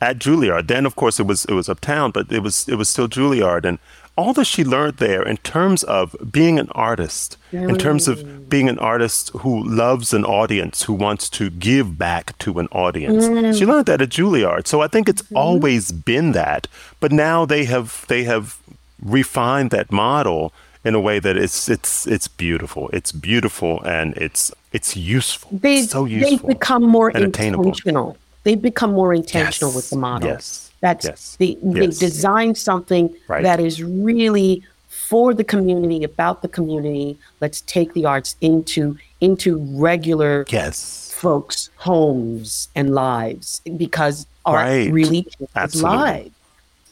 at 0.01 0.19
Juilliard. 0.19 0.67
Then, 0.67 0.85
of 0.85 0.95
course, 0.95 1.19
it 1.19 1.27
was 1.27 1.45
it 1.45 1.53
was 1.53 1.69
uptown, 1.69 2.11
but 2.11 2.31
it 2.31 2.39
was 2.39 2.67
it 2.67 2.75
was 2.75 2.89
still 2.89 3.07
Juilliard, 3.07 3.65
and 3.65 3.79
all 4.17 4.33
that 4.33 4.45
she 4.45 4.63
learned 4.63 4.97
there 4.97 5.21
in 5.21 5.37
terms 5.37 5.83
of 5.83 6.15
being 6.31 6.57
an 6.57 6.69
artist, 6.71 7.37
in 7.51 7.77
terms 7.77 8.07
of 8.07 8.49
being 8.49 8.69
an 8.69 8.79
artist 8.79 9.29
who 9.39 9.63
loves 9.63 10.13
an 10.13 10.23
audience, 10.23 10.83
who 10.83 10.93
wants 10.93 11.29
to 11.31 11.49
give 11.49 11.97
back 11.97 12.37
to 12.39 12.59
an 12.59 12.67
audience. 12.71 13.25
She 13.57 13.65
learned 13.65 13.87
that 13.87 14.01
at 14.01 14.09
Juilliard. 14.09 14.67
So 14.67 14.81
I 14.81 14.87
think 14.87 15.09
it's 15.09 15.21
mm-hmm. 15.23 15.37
always 15.37 15.91
been 15.91 16.31
that, 16.31 16.67
but 16.99 17.11
now 17.11 17.45
they 17.45 17.65
have 17.65 18.05
they 18.07 18.23
have 18.23 18.57
refined 19.01 19.71
that 19.71 19.91
model 19.91 20.53
in 20.85 20.95
a 20.95 20.99
way 20.99 21.19
that 21.19 21.35
it's 21.35 21.67
it's 21.67 22.07
it's 22.07 22.27
beautiful. 22.27 22.89
It's 22.93 23.11
beautiful 23.11 23.81
and 23.83 24.15
it's 24.15 24.51
it's 24.71 24.95
useful. 24.95 25.57
They 25.59 25.79
It's 25.79 25.91
so 25.91 26.05
useful. 26.05 26.29
they've 26.29 26.47
become 26.47 26.83
more 26.83 27.09
intentional. 27.11 28.17
They've 28.43 28.61
become 28.61 28.91
more 28.91 29.13
intentional 29.13 29.71
Yes. 29.71 29.75
with 29.75 29.89
the 29.89 29.97
model. 29.97 30.29
Yes. 30.29 30.64
That's 30.85 31.05
Yes. 31.05 31.35
they 31.39 31.57
they 31.63 31.85
Yes. 31.87 31.97
designed 31.97 32.57
something 32.69 33.05
Right. 33.27 33.41
that 33.47 33.59
is 33.59 33.81
really 33.81 34.61
for 35.09 35.33
the 35.33 35.43
community, 35.43 36.03
about 36.03 36.41
the 36.43 36.47
community. 36.57 37.17
Let's 37.41 37.61
take 37.61 37.89
the 37.97 38.05
arts 38.05 38.35
into 38.41 38.97
into 39.27 39.49
regular 39.89 40.45
Yes. 40.49 41.11
folks' 41.23 41.69
homes 41.77 42.67
and 42.75 42.93
lives 42.93 43.61
because 43.77 44.27
art 44.45 44.67
Right. 44.67 44.91
really 44.99 45.21
Absolutely. 45.55 45.97
lives. 45.97 46.29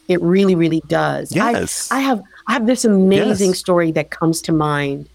It 0.08 0.20
really, 0.22 0.56
really 0.56 0.82
does. 0.88 1.26
I- 1.38 1.52
Yes. 1.52 1.90
I, 1.92 2.00
have 2.00 2.22
I 2.48 2.54
have 2.54 2.66
this 2.66 2.84
amazing 2.86 3.52
Yes. 3.52 3.60
story 3.60 3.92
that 3.92 4.10
comes 4.10 4.42
to 4.48 4.52
mind. 4.52 5.08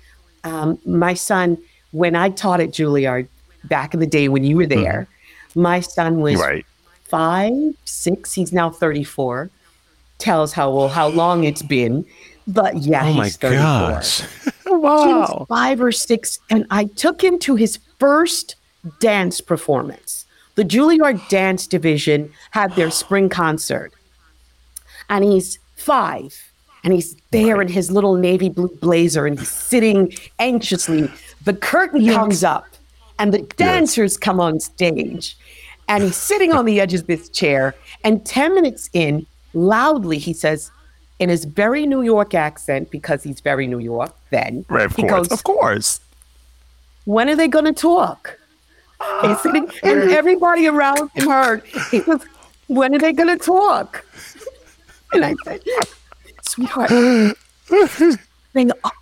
Um, 0.44 0.78
my 0.86 1.14
son, 1.14 1.58
when 1.90 2.14
I 2.14 2.28
taught 2.30 2.60
at 2.60 2.70
Juilliard 2.70 3.26
back 3.64 3.92
in 3.94 3.98
the 4.00 4.06
day 4.18 4.28
when 4.28 4.44
you 4.44 4.56
were 4.56 4.66
there, 4.66 5.08
my 5.54 5.80
son 5.80 6.20
was 6.20 6.34
Mm-hmm. 6.34 6.42
Right. 6.50 6.66
Five, 7.08 7.52
six. 7.84 8.32
He's 8.34 8.52
now 8.52 8.70
34. 8.70 9.50
Tells 10.18 10.52
how 10.52 10.70
well 10.70 10.88
how 10.88 11.08
long 11.08 11.44
it's 11.44 11.62
been. 11.62 12.04
But 12.46 12.78
yeah, 12.78 13.04
Oh 13.04 13.12
my 13.12 13.24
he's 13.26 13.36
34 13.36 13.62
gosh. 13.62 14.22
wow. 14.66 15.46
five 15.48 15.80
or 15.82 15.92
six, 15.92 16.38
and 16.50 16.66
I 16.70 16.84
took 16.84 17.22
him 17.22 17.38
to 17.40 17.56
his 17.56 17.78
first 17.98 18.56
dance 19.00 19.40
performance. 19.40 20.24
The 20.54 20.64
Juilliard 20.64 21.28
Dance 21.28 21.66
Division 21.66 22.32
had 22.52 22.74
their 22.74 22.90
spring 22.90 23.28
concert, 23.28 23.92
and 25.08 25.24
he's 25.24 25.58
five, 25.76 26.50
and 26.82 26.92
he's 26.92 27.14
there 27.30 27.60
in 27.60 27.68
his 27.68 27.90
little 27.90 28.14
navy 28.14 28.48
blue 28.48 28.74
blazer, 28.80 29.26
and 29.26 29.38
he's 29.38 29.50
sitting 29.50 30.12
anxiously. 30.38 31.08
The 31.44 31.54
curtain 31.54 32.04
comes 32.12 32.42
up, 32.42 32.64
and 33.18 33.32
the 33.32 33.42
dancers 33.56 34.16
come 34.16 34.40
on 34.40 34.58
stage, 34.58 35.36
and 35.88 36.04
he's 36.04 36.16
sitting 36.16 36.52
on 36.52 36.64
the 36.64 36.80
edge 36.80 36.94
of 36.94 37.06
this 37.06 37.28
chair. 37.28 37.74
And 38.04 38.24
ten 38.24 38.54
minutes 38.54 38.88
in, 38.92 39.26
loudly 39.54 40.18
he 40.18 40.32
says, 40.32 40.70
in 41.18 41.28
his 41.28 41.44
very 41.44 41.84
New 41.86 42.02
York 42.02 42.32
accent, 42.34 42.90
because 42.90 43.22
he's 43.24 43.40
very 43.40 43.66
New 43.66 43.80
York 43.80 44.14
then, 44.30 44.64
Right, 44.68 44.84
of 44.86 44.94
he 44.94 45.02
course. 45.02 45.28
goes, 45.28 45.32
of 45.32 45.42
course. 45.44 46.00
when 47.06 47.28
are 47.28 47.34
they 47.36 47.48
going 47.48 47.64
to 47.64 47.72
talk? 47.72 48.38
He's 49.22 49.40
sitting, 49.42 49.68
and 49.82 50.10
everybody 50.10 50.66
around 50.68 51.10
him 51.14 51.28
heard. 51.28 51.64
He 51.90 52.00
goes, 52.00 52.22
when 52.68 52.94
are 52.94 52.98
they 52.98 53.12
going 53.12 53.36
to 53.36 53.44
talk? 53.44 54.04
And 55.12 55.24
I 55.24 55.34
said, 55.44 55.60
sweetheart, 56.42 56.90
they 58.52 58.70
are, 58.84 58.92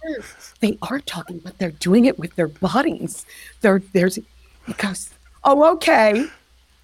they 0.60 0.78
are 0.82 1.00
talking, 1.00 1.38
but 1.40 1.58
they're 1.58 1.70
doing 1.72 2.04
it 2.06 2.18
with 2.18 2.34
their 2.36 2.48
bodies. 2.48 3.26
They're, 3.60 3.82
there's, 3.92 4.14
he 4.66 4.72
goes, 4.78 5.10
oh, 5.44 5.72
okay. 5.74 6.26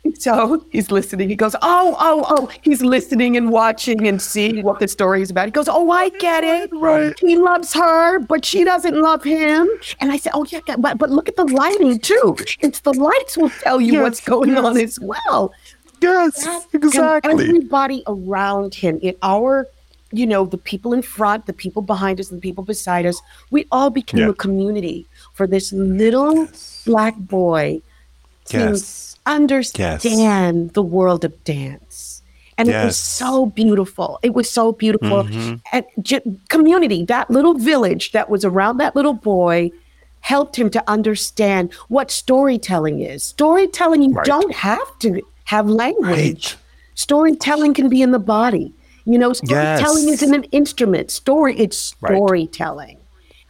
So 0.19 0.65
he's 0.71 0.91
listening. 0.91 1.29
He 1.29 1.37
goes, 1.37 1.55
oh, 1.63 1.97
oh, 1.99 2.25
oh. 2.29 2.49
He's 2.63 2.83
listening 2.83 3.37
and 3.37 3.51
watching 3.51 4.07
and 4.07 4.21
seeing 4.21 4.63
what 4.65 4.79
the 4.81 4.87
story 4.89 5.23
is 5.23 5.31
about. 5.31 5.47
He 5.47 5.51
goes, 5.53 5.69
oh, 5.69 5.91
I 5.91 6.11
get 6.11 6.43
it. 6.45 6.71
Right. 6.73 7.17
He 7.21 7.37
loves 7.37 7.73
her, 7.73 8.19
but 8.21 8.45
she 8.45 8.65
doesn't 8.65 9.01
love 9.01 9.23
him. 9.23 9.69
And 10.01 10.11
I 10.13 10.17
said, 10.17 10.33
oh, 10.35 10.45
yeah, 10.49 10.61
but, 10.79 10.99
but 10.99 11.11
look 11.11 11.29
at 11.29 11.37
the 11.37 11.45
lighting 11.45 11.99
too. 12.01 12.37
It's 12.61 12.81
the 12.81 12.93
lights 12.93 13.37
will 13.37 13.51
tell 13.51 13.81
you 13.81 13.95
Yes, 13.95 14.03
what's 14.03 14.21
going 14.21 14.57
on 14.57 14.77
as 14.77 14.99
well. 15.01 15.53
Yes, 16.01 16.47
And 16.47 16.85
exactly. 16.85 17.33
everybody 17.33 18.03
around 18.09 18.75
him, 18.75 18.99
in 19.03 19.15
our, 19.23 19.69
you 20.11 20.27
know, 20.27 20.47
the 20.47 20.59
people 20.59 20.93
in 20.93 21.03
front, 21.03 21.47
the 21.47 21.53
people 21.53 21.81
behind 21.83 22.19
us, 22.19 22.31
and 22.31 22.39
the 22.39 22.43
people 22.43 22.65
beside 22.65 23.07
us, 23.07 23.21
we 23.53 23.67
all 23.71 23.89
became 23.91 24.21
Yeah. 24.21 24.29
a 24.31 24.35
community 24.35 25.07
for 25.35 25.47
this 25.47 25.73
little 25.73 26.49
black 26.87 27.17
boy 27.17 27.81
to 28.47 28.59
Yes. 28.59 29.12
Understand 29.27 30.71
the 30.75 30.83
world 30.83 31.25
of 31.25 31.45
dance. 31.45 32.23
And 32.59 32.69
it 32.69 32.85
was 32.85 32.97
so 32.97 33.47
beautiful. 33.47 34.21
It 34.23 34.35
was 34.35 34.49
so 34.49 34.73
beautiful. 34.73 35.25
Mm-hmm. 35.25 35.55
And 35.73 35.85
j- 36.01 36.21
community, 36.49 37.05
that 37.07 37.31
little 37.31 37.55
village 37.55 38.13
that 38.13 38.29
was 38.31 38.45
around 38.45 38.77
that 38.77 38.95
little 38.95 39.15
boy 39.15 39.71
helped 40.21 40.55
him 40.57 40.71
to 40.71 40.85
understand 40.89 41.73
what 41.89 42.11
storytelling 42.11 43.01
is. 43.01 43.25
Storytelling, 43.25 44.03
you 44.03 44.13
Right. 44.13 44.25
don't 44.27 44.55
have 44.55 44.99
to 45.01 45.23
have 45.45 45.69
language. 45.69 46.55
Right. 46.55 46.57
Storytelling 46.95 47.75
can 47.75 47.89
be 47.89 48.03
in 48.03 48.13
the 48.13 48.21
body. 48.21 48.73
You 49.07 49.19
know, 49.19 49.33
storytelling 49.33 50.05
Yes. 50.09 50.23
isn't 50.23 50.35
an 50.35 50.45
instrument. 50.53 51.11
Story, 51.11 51.59
it's 51.59 51.97
Right. 52.01 52.13
storytelling. 52.17 52.99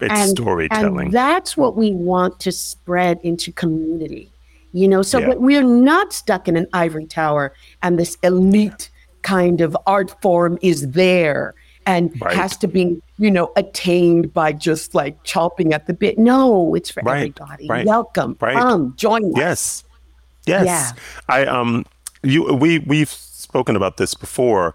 It's 0.01 0.31
storytelling. 0.31 1.07
And 1.07 1.13
that's 1.13 1.57
what 1.57 1.77
we 1.77 1.93
want 1.93 2.41
to 2.41 2.51
spread 2.53 3.21
into 3.23 3.53
community. 3.53 4.32
You 4.73 4.89
know, 4.89 5.03
so 5.03 5.19
Yeah. 5.19 5.35
we're 5.37 5.63
not 5.63 6.13
stuck 6.13 6.49
in 6.49 6.57
an 6.57 6.67
ivory 6.73 7.07
tower 7.07 7.53
and 7.83 7.99
this 7.99 8.17
elite 8.23 8.91
kind 9.23 9.61
of 9.61 9.77
art 9.87 10.15
form 10.23 10.59
is 10.63 10.91
there 10.93 11.55
and 11.87 12.11
Right. 12.21 12.35
has 12.35 12.57
to 12.59 12.69
be, 12.69 13.01
you 13.19 13.31
know, 13.31 13.51
attained 13.57 14.33
by 14.33 14.53
just 14.53 14.95
like 14.95 15.23
chopping 15.25 15.73
at 15.75 15.87
the 15.87 15.93
bit. 15.93 16.19
No, 16.19 16.75
it's 16.75 16.91
for 16.91 17.03
Right, 17.03 17.33
everybody. 17.39 17.69
right, 17.69 17.87
Welcome. 17.87 18.37
Come, 18.37 18.95
join 18.97 19.25
us. 19.33 19.37
Yes. 19.37 19.85
Yes. 20.47 20.65
Yeah. 20.67 20.93
I 21.29 21.45
um 21.47 21.85
you 22.23 22.53
we 22.55 22.79
we've 22.81 23.11
spoken 23.11 23.77
about 23.77 23.97
this 23.97 24.15
before. 24.15 24.75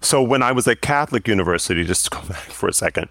So 0.00 0.22
when 0.22 0.42
I 0.42 0.52
was 0.52 0.66
at 0.68 0.80
Catholic 0.80 1.26
University, 1.28 1.84
just 1.84 2.04
to 2.04 2.10
go 2.10 2.20
back 2.28 2.38
for 2.50 2.68
a 2.68 2.72
second, 2.72 3.10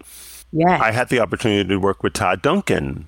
Yes. 0.52 0.80
I 0.80 0.90
had 0.92 1.08
the 1.08 1.20
opportunity 1.20 1.68
to 1.68 1.76
work 1.76 2.02
with 2.02 2.14
Todd 2.14 2.40
Duncan, 2.42 3.06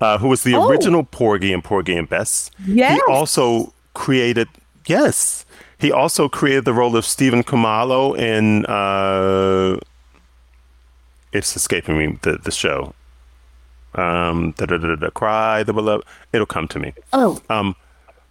uh, 0.00 0.18
who 0.18 0.28
was 0.28 0.42
the 0.42 0.54
Oh. 0.54 0.68
original 0.68 1.02
Porgy 1.04 1.52
and 1.52 1.62
Porgy 1.62 1.96
and 1.96 2.08
Bess. 2.08 2.50
Yes. 2.66 2.94
He 3.06 3.12
also 3.12 3.72
created 3.94 4.48
yes. 4.86 5.44
He 5.78 5.92
also 5.92 6.28
created 6.28 6.64
the 6.64 6.72
role 6.72 6.96
of 6.96 7.04
Stephen 7.04 7.42
Kumalo 7.44 8.16
in 8.18 8.66
uh, 8.66 9.78
it's 11.32 11.54
escaping 11.56 11.98
me 11.98 12.18
the 12.22 12.38
the 12.42 12.50
show. 12.50 12.94
Um, 13.94 14.52
da, 14.56 14.66
da, 14.66 14.76
da, 14.76 14.94
da, 14.96 15.10
cry 15.10 15.62
the 15.62 15.72
beloved. 15.72 16.04
It'll 16.32 16.46
come 16.46 16.68
to 16.68 16.78
me. 16.78 16.92
oh, 17.12 17.40
Um, 17.48 17.74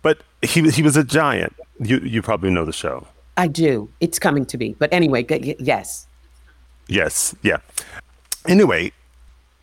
but 0.02 0.20
he 0.42 0.70
he 0.70 0.82
was 0.82 0.96
a 0.98 1.04
giant. 1.04 1.54
You 1.80 1.98
you 2.00 2.22
probably 2.22 2.50
know 2.52 2.66
the 2.66 2.74
show. 2.74 3.08
I 3.38 3.48
do. 3.48 3.90
It's 4.00 4.18
coming 4.20 4.46
to 4.48 4.58
me. 4.58 4.76
But 4.80 4.92
anyway, 4.92 5.26
yes. 5.60 6.08
Yes, 6.88 7.36
yeah. 7.44 7.58
Anyway, 8.48 8.92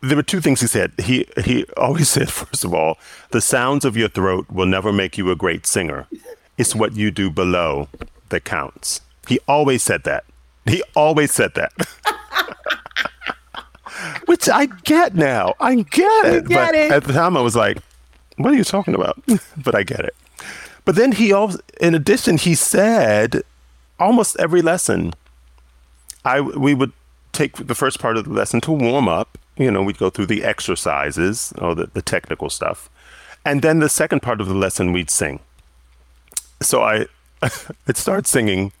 there 0.07 0.15
were 0.15 0.23
two 0.23 0.41
things 0.41 0.61
he 0.61 0.67
said. 0.67 0.91
He 0.99 1.25
he 1.43 1.65
always 1.77 2.09
said, 2.15 2.29
first 2.29 2.63
of 2.63 2.73
all, 2.73 2.97
the 3.31 3.41
sounds 3.41 3.85
of 3.85 3.97
your 3.97 4.09
throat 4.09 4.45
will 4.49 4.65
never 4.65 4.93
make 4.93 5.17
you 5.17 5.31
a 5.31 5.35
great 5.35 5.65
singer. 5.65 6.07
It's 6.57 6.75
what 6.75 6.95
you 6.95 7.11
do 7.11 7.29
below 7.29 7.89
that 8.29 8.45
counts. 8.45 9.01
He 9.27 9.39
always 9.47 9.83
said 9.83 10.03
that. 10.03 10.23
He 10.65 10.83
always 10.95 11.31
said 11.31 11.53
that. 11.55 11.73
Which 14.25 14.49
I 14.49 14.65
get 14.65 15.15
now. 15.15 15.53
I 15.59 15.75
get 15.75 16.25
it. 16.25 16.47
get 16.47 16.71
but 16.71 16.75
it. 16.75 16.91
at 16.91 17.03
the 17.03 17.13
time 17.13 17.37
I 17.37 17.41
was 17.41 17.55
like, 17.55 17.77
what 18.37 18.53
are 18.53 18.55
you 18.55 18.63
talking 18.63 18.95
about? 18.95 19.21
but 19.57 19.75
I 19.75 19.83
get 19.83 20.01
it. 20.01 20.15
But 20.83 20.95
then 20.95 21.13
he 21.13 21.33
also 21.33 21.59
in 21.81 21.95
addition 21.95 22.37
he 22.37 22.55
said 22.55 23.43
almost 23.99 24.35
every 24.39 24.61
lesson 24.61 25.13
I 26.23 26.41
we 26.41 26.73
would 26.73 26.93
take 27.31 27.67
the 27.67 27.75
first 27.75 27.99
part 27.99 28.17
of 28.17 28.25
the 28.25 28.31
lesson 28.31 28.61
to 28.61 28.71
warm 28.71 29.07
up. 29.07 29.37
You 29.57 29.71
know, 29.71 29.83
we'd 29.83 29.97
go 29.97 30.09
through 30.09 30.25
the 30.27 30.43
exercises 30.43 31.53
or 31.57 31.75
the, 31.75 31.87
the 31.93 32.01
technical 32.01 32.49
stuff. 32.49 32.89
And 33.45 33.61
then 33.61 33.79
the 33.79 33.89
second 33.89 34.21
part 34.21 34.41
of 34.41 34.47
the 34.47 34.55
lesson 34.55 34.91
we'd 34.91 35.09
sing. 35.09 35.39
So 36.61 36.81
I 36.81 37.05
I'd 37.87 37.97
start 37.97 38.27
singing 38.27 38.71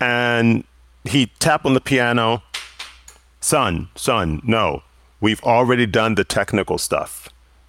and 0.00 0.64
He'd 1.04 1.30
tap 1.38 1.64
on 1.64 1.74
the 1.74 1.80
piano. 1.80 2.42
Son, 3.40 3.88
son, 3.94 4.42
no. 4.44 4.82
We've 5.20 5.42
already 5.42 5.86
done 5.86 6.14
the 6.14 6.24
technical 6.24 6.78
stuff. 6.78 7.28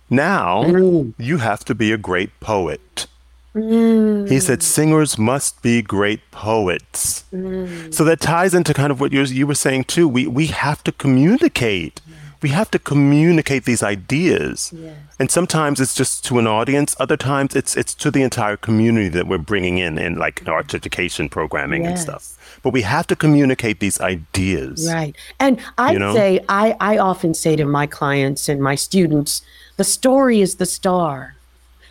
Now 0.09 0.63
mm. 0.63 1.13
you 1.17 1.37
have 1.37 1.63
to 1.65 1.75
be 1.75 1.91
a 1.91 1.97
great 1.97 2.37
poet. 2.39 3.07
Mm. 3.55 4.29
He 4.29 4.39
said 4.39 4.63
singers 4.63 5.17
must 5.17 5.61
be 5.61 5.81
great 5.81 6.19
poets. 6.31 7.23
Mm. 7.33 7.93
So 7.93 8.03
that 8.03 8.19
ties 8.19 8.53
into 8.53 8.73
kind 8.73 8.91
of 8.91 8.99
what 8.99 9.13
you, 9.13 9.23
you 9.23 9.47
were 9.47 9.55
saying 9.55 9.85
too. 9.85 10.07
We, 10.07 10.27
we 10.27 10.47
have 10.47 10.83
to 10.85 10.91
communicate. 10.91 12.01
We 12.41 12.49
have 12.49 12.71
to 12.71 12.79
communicate 12.79 13.65
these 13.65 13.83
ideas. 13.83 14.73
Yes. 14.75 14.95
And 15.19 15.29
sometimes 15.29 15.79
it's 15.79 15.93
just 15.93 16.25
to 16.25 16.39
an 16.39 16.47
audience. 16.47 16.95
Other 16.99 17.17
times 17.17 17.55
it's 17.55 17.77
it's 17.77 17.93
to 17.95 18.11
the 18.11 18.23
entire 18.23 18.57
community 18.57 19.09
that 19.09 19.27
we're 19.27 19.37
bringing 19.37 19.77
in 19.77 19.97
in 19.97 20.15
like 20.15 20.47
arts 20.47 20.73
education 20.73 21.29
programming 21.29 21.83
yes. 21.83 21.91
and 21.91 21.99
stuff 21.99 22.37
but 22.63 22.73
we 22.73 22.81
have 22.83 23.07
to 23.07 23.15
communicate 23.15 23.79
these 23.79 23.99
ideas. 24.01 24.87
Right. 24.91 25.15
And 25.39 25.59
I 25.77 25.93
you 25.93 25.99
know? 25.99 26.13
say, 26.13 26.39
I, 26.47 26.75
I 26.79 26.97
often 26.97 27.33
say 27.33 27.55
to 27.55 27.65
my 27.65 27.87
clients 27.87 28.47
and 28.49 28.61
my 28.61 28.75
students, 28.75 29.41
the 29.77 29.83
story 29.83 30.41
is 30.41 30.55
the 30.55 30.65
star. 30.65 31.35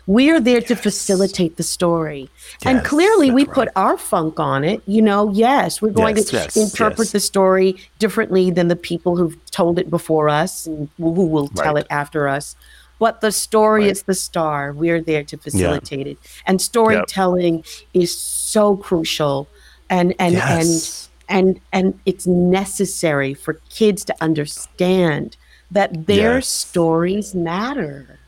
We're 0.07 0.39
there 0.39 0.59
yes. 0.59 0.67
to 0.69 0.75
facilitate 0.75 1.57
the 1.57 1.63
story. 1.63 2.29
Yes, 2.53 2.65
and 2.65 2.83
clearly 2.83 3.31
we 3.31 3.45
right. 3.45 3.53
put 3.53 3.69
our 3.75 3.97
funk 3.97 4.39
on 4.39 4.63
it. 4.63 4.81
You 4.87 5.01
know, 5.01 5.31
yes, 5.31 5.81
we're 5.81 5.91
going 5.91 6.17
yes, 6.17 6.53
to 6.53 6.61
interpret 6.61 7.09
the 7.09 7.19
story 7.19 7.77
differently 7.99 8.51
than 8.51 8.67
the 8.67 8.75
people 8.75 9.15
who've 9.15 9.37
told 9.51 9.79
it 9.79 9.89
before 9.89 10.29
us 10.29 10.65
and 10.65 10.89
who 10.97 11.11
will 11.11 11.49
tell 11.49 11.77
it 11.77 11.87
after 11.89 12.27
us. 12.27 12.55
But 12.99 13.21
the 13.21 13.31
story 13.31 13.83
right. 13.83 13.91
is 13.91 14.03
the 14.03 14.13
star. 14.13 14.73
We're 14.73 15.01
there 15.01 15.23
to 15.23 15.37
facilitate 15.37 16.05
yeah. 16.05 16.11
it. 16.13 16.17
And 16.45 16.61
storytelling 16.61 17.57
yep. 17.57 17.65
is 17.93 18.15
so 18.15 18.77
crucial 18.77 19.47
and 19.89 20.15
and 20.19 20.35
and 20.35 21.07
and 21.29 21.59
and 21.71 21.99
it's 22.05 22.25
necessary 22.25 23.33
for 23.33 23.55
kids 23.69 24.05
to 24.05 24.15
understand 24.21 25.37
that 25.69 26.07
their 26.07 26.35
yes. 26.35 26.47
stories 26.47 27.35
matter 27.35 28.19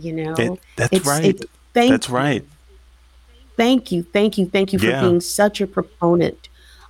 you 0.00 0.12
know 0.12 0.34
it, 0.34 0.60
that's 0.76 0.92
it's, 0.92 1.06
right 1.06 1.24
it, 1.24 1.50
that's 1.72 2.08
you. 2.08 2.14
right 2.14 2.44
thank 3.56 3.92
you 3.92 4.02
thank 4.02 4.38
you 4.38 4.46
thank 4.46 4.72
you 4.72 4.78
for 4.78 4.86
yeah. 4.86 5.00
being 5.00 5.20
such 5.20 5.60
a 5.60 5.66
proponent 5.66 6.48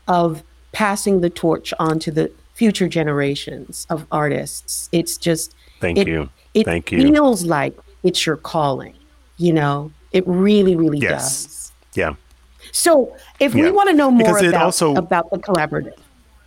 of 0.09 0.43
passing 0.73 1.21
the 1.21 1.31
torch 1.31 1.73
on 1.79 1.99
to 1.99 2.11
the 2.11 2.31
future 2.55 2.89
generations 2.89 3.87
of 3.91 4.07
artists 4.13 4.89
it's 4.93 5.17
just 5.17 5.55
thank 5.81 5.99
it, 5.99 6.07
you 6.07 6.29
it 6.55 6.65
thank 6.65 6.93
you 6.93 7.03
feels 7.03 7.45
like 7.45 7.77
it's 8.03 8.27
your 8.27 8.37
calling 8.37 8.95
you 9.39 9.53
know 9.53 9.91
it 10.13 10.27
really 10.27 10.77
really 10.77 10.99
yes. 10.99 11.45
does 11.45 11.73
yeah 11.95 12.15
so, 12.73 13.17
if 13.39 13.55
yeah. 13.55 13.65
we 13.65 13.71
want 13.71 13.89
to 13.91 13.97
know 13.97 14.11
more 14.11 14.39
about, 14.39 14.55
also, 14.63 14.95
about 14.95 15.31
the 15.31 15.39
collaborative, 15.39 15.99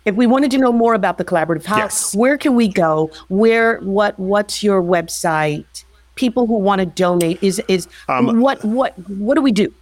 if 0.04 0.14
we 0.14 0.26
wanted 0.26 0.50
to 0.52 0.58
know 0.58 0.72
more 0.72 0.94
about 0.94 1.18
the 1.18 1.24
collaborative, 1.24 1.64
how 1.64 1.78
yes. 1.78 2.14
where 2.14 2.38
can 2.38 2.54
we 2.54 2.68
go? 2.68 3.10
Where 3.28 3.78
what 3.80 4.18
what's 4.18 4.62
your 4.62 4.82
website? 4.82 5.84
People 6.14 6.46
who 6.46 6.58
want 6.58 6.80
to 6.80 6.86
donate 6.86 7.42
is 7.42 7.60
is 7.68 7.88
um, 8.08 8.40
what 8.40 8.64
what 8.64 8.98
what 9.08 9.34
do 9.34 9.42
we 9.42 9.52
do? 9.52 9.72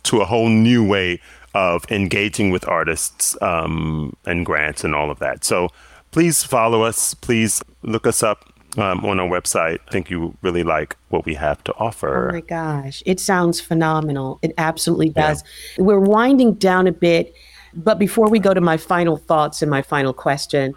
to 0.03 0.21
a 0.21 0.25
whole 0.25 0.49
new 0.49 0.83
way 0.83 1.21
of 1.53 1.89
engaging 1.91 2.51
with 2.51 2.67
artists 2.67 3.35
um, 3.41 4.15
and 4.25 4.45
grants 4.45 4.83
and 4.83 4.95
all 4.95 5.11
of 5.11 5.19
that. 5.19 5.43
So 5.43 5.69
please 6.11 6.43
follow 6.43 6.83
us. 6.83 7.13
Please 7.13 7.63
look 7.87 8.05
us 8.05 8.21
up 8.21 8.53
um, 8.77 9.03
on 9.05 9.19
our 9.19 9.27
website. 9.27 9.79
I 9.87 9.91
think 9.91 10.09
you 10.09 10.37
really 10.41 10.63
like 10.63 10.95
what 11.09 11.25
we 11.25 11.33
have 11.35 11.63
to 11.63 11.73
offer. 11.75 12.29
Oh 12.29 12.33
my 12.33 12.41
gosh, 12.41 13.01
it 13.05 13.19
sounds 13.19 13.59
phenomenal. 13.59 14.39
It 14.41 14.53
absolutely 14.57 15.09
does. 15.09 15.43
Yeah. 15.77 15.85
We're 15.85 15.99
winding 15.99 16.55
down 16.55 16.87
a 16.87 16.91
bit, 16.91 17.33
but 17.73 17.97
before 17.97 18.29
we 18.29 18.39
go 18.39 18.53
to 18.53 18.61
my 18.61 18.77
final 18.77 19.17
thoughts 19.17 19.61
and 19.61 19.71
my 19.71 19.81
final 19.81 20.13
question, 20.13 20.75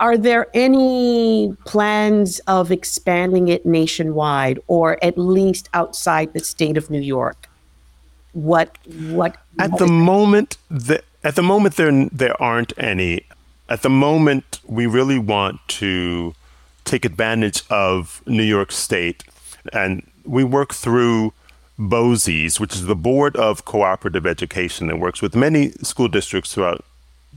are 0.00 0.16
there 0.16 0.48
any 0.54 1.54
plans 1.64 2.40
of 2.40 2.72
expanding 2.72 3.48
it 3.48 3.64
nationwide 3.64 4.58
or 4.66 5.02
at 5.02 5.16
least 5.16 5.68
outside 5.74 6.32
the 6.32 6.40
state 6.40 6.76
of 6.76 6.90
New 6.90 7.00
York? 7.00 7.48
What 8.32 8.76
what 9.08 9.36
at 9.58 9.78
the 9.78 9.86
moment 9.86 10.58
the, 10.70 11.02
at 11.24 11.36
the 11.36 11.42
moment 11.42 11.76
there 11.76 12.08
there 12.12 12.40
aren't 12.40 12.72
any. 12.78 13.26
At 13.68 13.82
the 13.82 13.90
moment 13.90 14.60
we 14.64 14.86
really 14.86 15.18
want 15.18 15.60
to 15.68 16.34
take 16.84 17.04
advantage 17.04 17.62
of 17.68 18.22
New 18.26 18.44
York 18.44 18.72
State 18.72 19.24
and 19.72 20.08
we 20.24 20.44
work 20.44 20.72
through 20.72 21.32
BOCES, 21.78 22.58
which 22.58 22.74
is 22.74 22.86
the 22.86 22.96
Board 22.96 23.36
of 23.36 23.64
Cooperative 23.64 24.26
Education 24.26 24.86
that 24.86 24.98
works 24.98 25.20
with 25.20 25.34
many 25.34 25.72
school 25.82 26.08
districts 26.08 26.54
throughout 26.54 26.84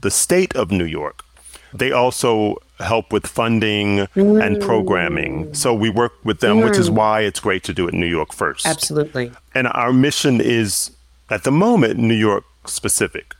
the 0.00 0.10
state 0.10 0.54
of 0.56 0.70
New 0.70 0.84
York 0.84 1.24
they 1.72 1.92
also 1.92 2.56
help 2.78 3.12
with 3.12 3.26
funding 3.26 3.98
mm. 3.98 4.44
and 4.44 4.60
programming. 4.60 5.52
So 5.54 5.74
we 5.74 5.90
work 5.90 6.12
with 6.24 6.40
them, 6.40 6.58
mm. 6.58 6.64
which 6.64 6.78
is 6.78 6.90
mm. 6.90 6.94
why 6.94 7.20
it's 7.20 7.40
great 7.40 7.62
to 7.64 7.72
do 7.72 7.86
it 7.88 7.94
in 7.94 8.00
New 8.00 8.06
York 8.06 8.32
first. 8.32 8.66
Absolutely. 8.66 9.32
And 9.54 9.68
our 9.68 9.92
mission 9.92 10.40
is, 10.40 10.90
at 11.28 11.44
the 11.44 11.52
moment, 11.52 11.98
New 11.98 12.14
York 12.14 12.44
specific. 12.66 13.34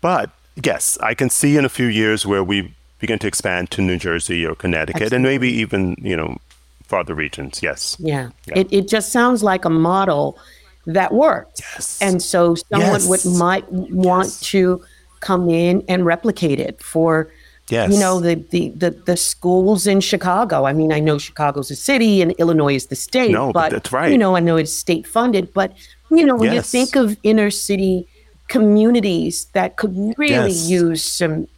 But 0.00 0.30
yes, 0.64 0.98
I 1.00 1.14
can 1.14 1.30
see 1.30 1.56
in 1.56 1.64
a 1.64 1.68
few 1.68 1.86
years 1.86 2.26
where 2.26 2.44
we 2.44 2.74
begin 2.98 3.18
to 3.20 3.26
expand 3.26 3.70
to 3.72 3.82
New 3.82 3.98
Jersey 3.98 4.46
or 4.46 4.54
Connecticut 4.54 5.02
Absolutely. 5.02 5.16
and 5.16 5.24
maybe 5.24 5.48
even, 5.50 5.96
you 5.98 6.16
know, 6.16 6.38
farther 6.84 7.14
regions. 7.14 7.62
Yes. 7.62 7.96
Yeah. 7.98 8.30
yeah. 8.46 8.58
It, 8.58 8.72
it 8.72 8.88
just 8.88 9.12
sounds 9.12 9.42
like 9.42 9.64
a 9.64 9.70
model 9.70 10.38
that 10.86 11.12
works. 11.12 11.60
Yes. 11.60 11.98
And 12.02 12.22
so 12.22 12.54
someone 12.54 13.00
yes. 13.00 13.08
would 13.08 13.38
might 13.38 13.70
want 13.72 14.26
yes. 14.26 14.40
to 14.40 14.82
come 15.20 15.48
in 15.48 15.84
and 15.88 16.04
replicate 16.04 16.60
it 16.60 16.82
for 16.82 17.30
Yes. 17.70 17.92
You 17.92 18.00
know, 18.00 18.18
the, 18.18 18.34
the, 18.34 18.70
the, 18.70 18.90
the, 18.90 19.16
schools 19.16 19.86
in 19.86 20.00
Chicago. 20.00 20.64
I 20.66 20.72
mean, 20.72 20.92
I 20.92 20.98
know 20.98 21.18
Chicago's 21.18 21.70
a 21.70 21.76
city 21.76 22.20
and 22.20 22.32
Illinois 22.32 22.74
is 22.74 22.86
the 22.86 22.96
state. 22.96 23.30
No, 23.30 23.52
but, 23.52 23.70
that's 23.70 23.92
right. 23.92 24.10
You 24.10 24.18
know, 24.18 24.34
I 24.34 24.40
know 24.40 24.56
it's 24.56 24.72
state 24.72 25.06
funded. 25.06 25.54
But, 25.54 25.72
you 26.10 26.26
know, 26.26 26.34
when 26.34 26.52
yes. 26.52 26.74
you 26.74 26.80
think 26.80 26.96
of 26.96 27.16
inner 27.22 27.48
city 27.48 28.08
communities 28.50 29.46
that 29.54 29.76
could 29.76 29.96
really 30.18 30.50
yes. 30.50 30.68
use 30.68 31.02
some 31.02 31.48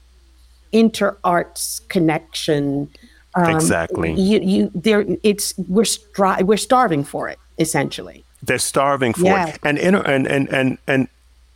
inter 0.71 1.17
arts 1.25 1.81
connection. 1.89 2.89
Um, 3.35 3.57
exactly. 3.57 4.13
You, 4.13 4.41
you, 4.41 4.71
there, 4.75 5.05
it's, 5.25 5.55
we're, 5.59 5.83
stri- 5.83 6.43
we're 6.43 6.57
starving 6.57 7.03
for 7.03 7.29
it, 7.29 7.39
essentially. 7.59 8.25
They're 8.43 8.59
starving 8.59 9.15
for 9.15 9.25
yeah. 9.25 9.49
it. 9.49 9.59
And 9.65 9.79
inner, 9.79 10.03
and, 10.03 10.27
and, 10.29 10.49
and, 10.51 10.79
and, 10.87 11.09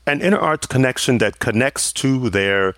an 0.09 0.21
inner 0.21 0.39
arts 0.39 0.67
connection 0.69 1.19
that 1.19 1.41
connects 1.41 1.93
to 1.93 2.31
their 2.31 2.77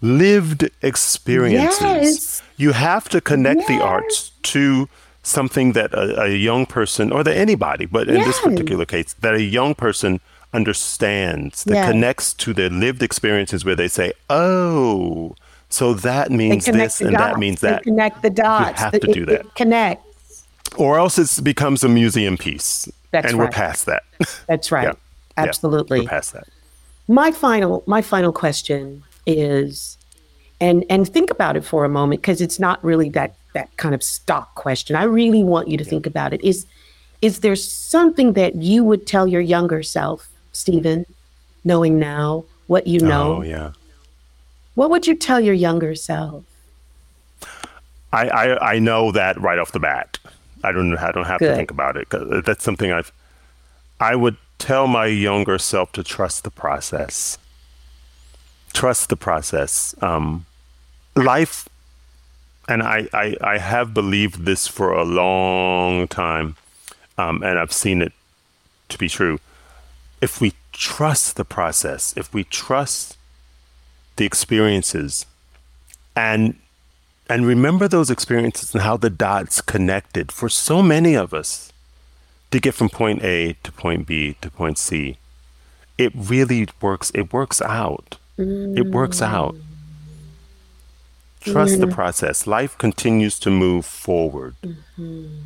lived 0.00 0.70
experiences. 0.80 1.82
Yes. 1.82 2.42
You 2.56 2.72
have 2.72 3.08
to 3.10 3.20
connect 3.20 3.60
yes. 3.60 3.68
the 3.68 3.84
arts 3.84 4.30
to 4.54 4.88
something 5.22 5.72
that 5.72 5.92
a, 5.92 6.22
a, 6.22 6.28
young 6.34 6.64
person, 6.64 7.12
or 7.12 7.22
that 7.22 7.36
anybody, 7.36 7.84
but 7.84 8.08
in 8.08 8.16
yes. 8.16 8.26
this 8.26 8.40
particular 8.40 8.86
case, 8.86 9.12
that 9.20 9.34
a 9.34 9.42
young 9.42 9.74
person 9.74 10.20
understands, 10.52 11.64
that 11.64 11.90
connects 11.90 12.34
to 12.34 12.52
their 12.52 12.70
lived 12.70 13.02
experiences 13.02 13.64
where 13.64 13.76
they 13.76 13.88
say, 13.88 14.12
oh, 14.28 15.34
So 15.68 15.94
that 15.94 16.30
means 16.30 16.66
this 16.66 17.00
and 17.00 17.12
dots. 17.12 17.22
that 17.22 17.38
means 17.38 17.60
that. 17.60 17.84
They 17.84 17.90
connect 17.90 18.22
the 18.22 18.30
dots. 18.30 18.80
You 18.80 18.84
have 18.84 19.00
to 19.00 19.12
do 19.12 19.26
that. 19.26 19.40
It 19.40 19.54
connects. 19.54 20.46
Or 20.76 20.98
else 20.98 21.18
it 21.18 21.42
becomes 21.44 21.84
a 21.84 21.88
museum 21.88 22.36
piece. 22.36 22.88
That's 23.10 23.28
and 23.28 23.38
we're 23.38 23.48
past 23.50 23.86
that. 23.86 24.02
That's 24.46 24.70
right. 24.72 24.84
Yeah. 24.84 24.94
Yeah. 25.38 25.44
Absolutely. 25.44 26.00
we're 26.00 26.08
past 26.08 26.32
that. 26.34 26.48
my 27.08 27.30
final 27.30 27.82
my 27.86 28.02
final 28.02 28.32
question 28.32 29.02
is 29.26 29.96
and 30.60 30.84
and 30.90 31.08
think 31.08 31.30
about 31.30 31.56
it 31.56 31.64
for 31.64 31.84
a 31.84 31.88
moment 31.88 32.20
because 32.20 32.40
it's 32.40 32.58
not 32.58 32.82
really 32.84 33.08
that 33.08 33.36
that 33.54 33.74
kind 33.78 33.94
of 33.94 34.02
stock 34.02 34.54
question 34.54 34.96
i 34.96 35.02
really 35.04 35.42
want 35.42 35.68
you 35.68 35.78
to 35.78 35.84
think 35.84 36.04
about 36.06 36.34
it 36.34 36.42
is 36.44 36.66
is 37.22 37.40
there 37.40 37.56
something 37.56 38.34
that 38.34 38.56
you 38.56 38.84
would 38.84 39.06
tell 39.06 39.26
your 39.26 39.40
younger 39.40 39.82
self 39.82 40.29
steven 40.52 41.06
knowing 41.64 41.98
now 41.98 42.44
what 42.66 42.86
you 42.86 43.00
know 43.00 43.36
Oh 43.38 43.42
yeah. 43.42 43.72
what 44.74 44.90
would 44.90 45.06
you 45.06 45.14
tell 45.16 45.40
your 45.40 45.54
younger 45.54 45.94
self 45.94 46.44
I, 48.12 48.28
I 48.28 48.72
I 48.74 48.78
know 48.80 49.12
that 49.12 49.40
right 49.40 49.58
off 49.58 49.70
the 49.70 49.78
bat. 49.78 50.18
I 50.64 50.72
don't 50.72 50.96
I 50.98 51.12
don't 51.12 51.26
have 51.26 51.38
Good. 51.38 51.50
to 51.50 51.54
think 51.56 51.70
about 51.70 51.96
it 51.96 52.08
'cause 52.08 52.42
that's 52.44 52.64
something 52.64 52.90
I've. 52.90 53.12
I 54.00 54.16
would 54.16 54.36
tell 54.58 54.88
my 54.88 55.06
younger 55.06 55.58
self 55.58 55.92
to 55.92 56.02
trust 56.02 56.42
the 56.42 56.50
process. 56.50 57.38
Trust 58.72 59.10
the 59.10 59.16
process. 59.16 59.94
Um, 60.02 60.44
life, 61.14 61.68
and 62.68 62.82
I, 62.82 63.08
I 63.12 63.36
I 63.42 63.58
have 63.58 63.94
believed 63.94 64.44
this 64.44 64.66
for 64.66 64.92
a 64.92 65.04
long 65.04 66.08
time, 66.08 66.56
um, 67.16 67.44
and 67.44 67.60
I've 67.60 67.72
seen 67.72 68.02
it 68.02 68.12
to 68.88 68.98
be 68.98 69.08
true. 69.08 69.38
If 70.20 70.40
we 70.40 70.54
trust 70.72 71.36
the 71.36 71.44
process, 71.44 72.14
if 72.16 72.32
we 72.32 72.44
trust 72.44 73.16
the 74.16 74.26
experiences, 74.26 75.26
and 76.16 76.56
and 77.28 77.46
remember 77.46 77.86
those 77.86 78.10
experiences 78.10 78.74
and 78.74 78.82
how 78.82 78.96
the 78.96 79.08
dots 79.08 79.60
connected 79.60 80.32
for 80.32 80.48
so 80.48 80.82
many 80.82 81.14
of 81.14 81.32
us 81.32 81.72
to 82.50 82.58
get 82.58 82.74
from 82.74 82.88
point 82.88 83.22
A 83.22 83.56
to 83.62 83.72
point 83.72 84.06
B 84.06 84.36
to 84.40 84.50
point 84.50 84.78
C. 84.78 85.16
It 85.96 86.12
really 86.14 86.66
works. 86.80 87.10
It 87.14 87.32
works 87.32 87.62
out. 87.62 88.16
It 88.36 88.86
works 88.86 89.20
out. 89.22 89.54
Trust 91.40 91.78
the 91.78 91.86
mm-hmm. 91.86 91.94
process. 91.94 92.46
Life 92.46 92.76
continues 92.78 93.38
to 93.40 93.50
move 93.50 93.86
forward. 93.86 94.54
Mm-hmm. 94.64 95.42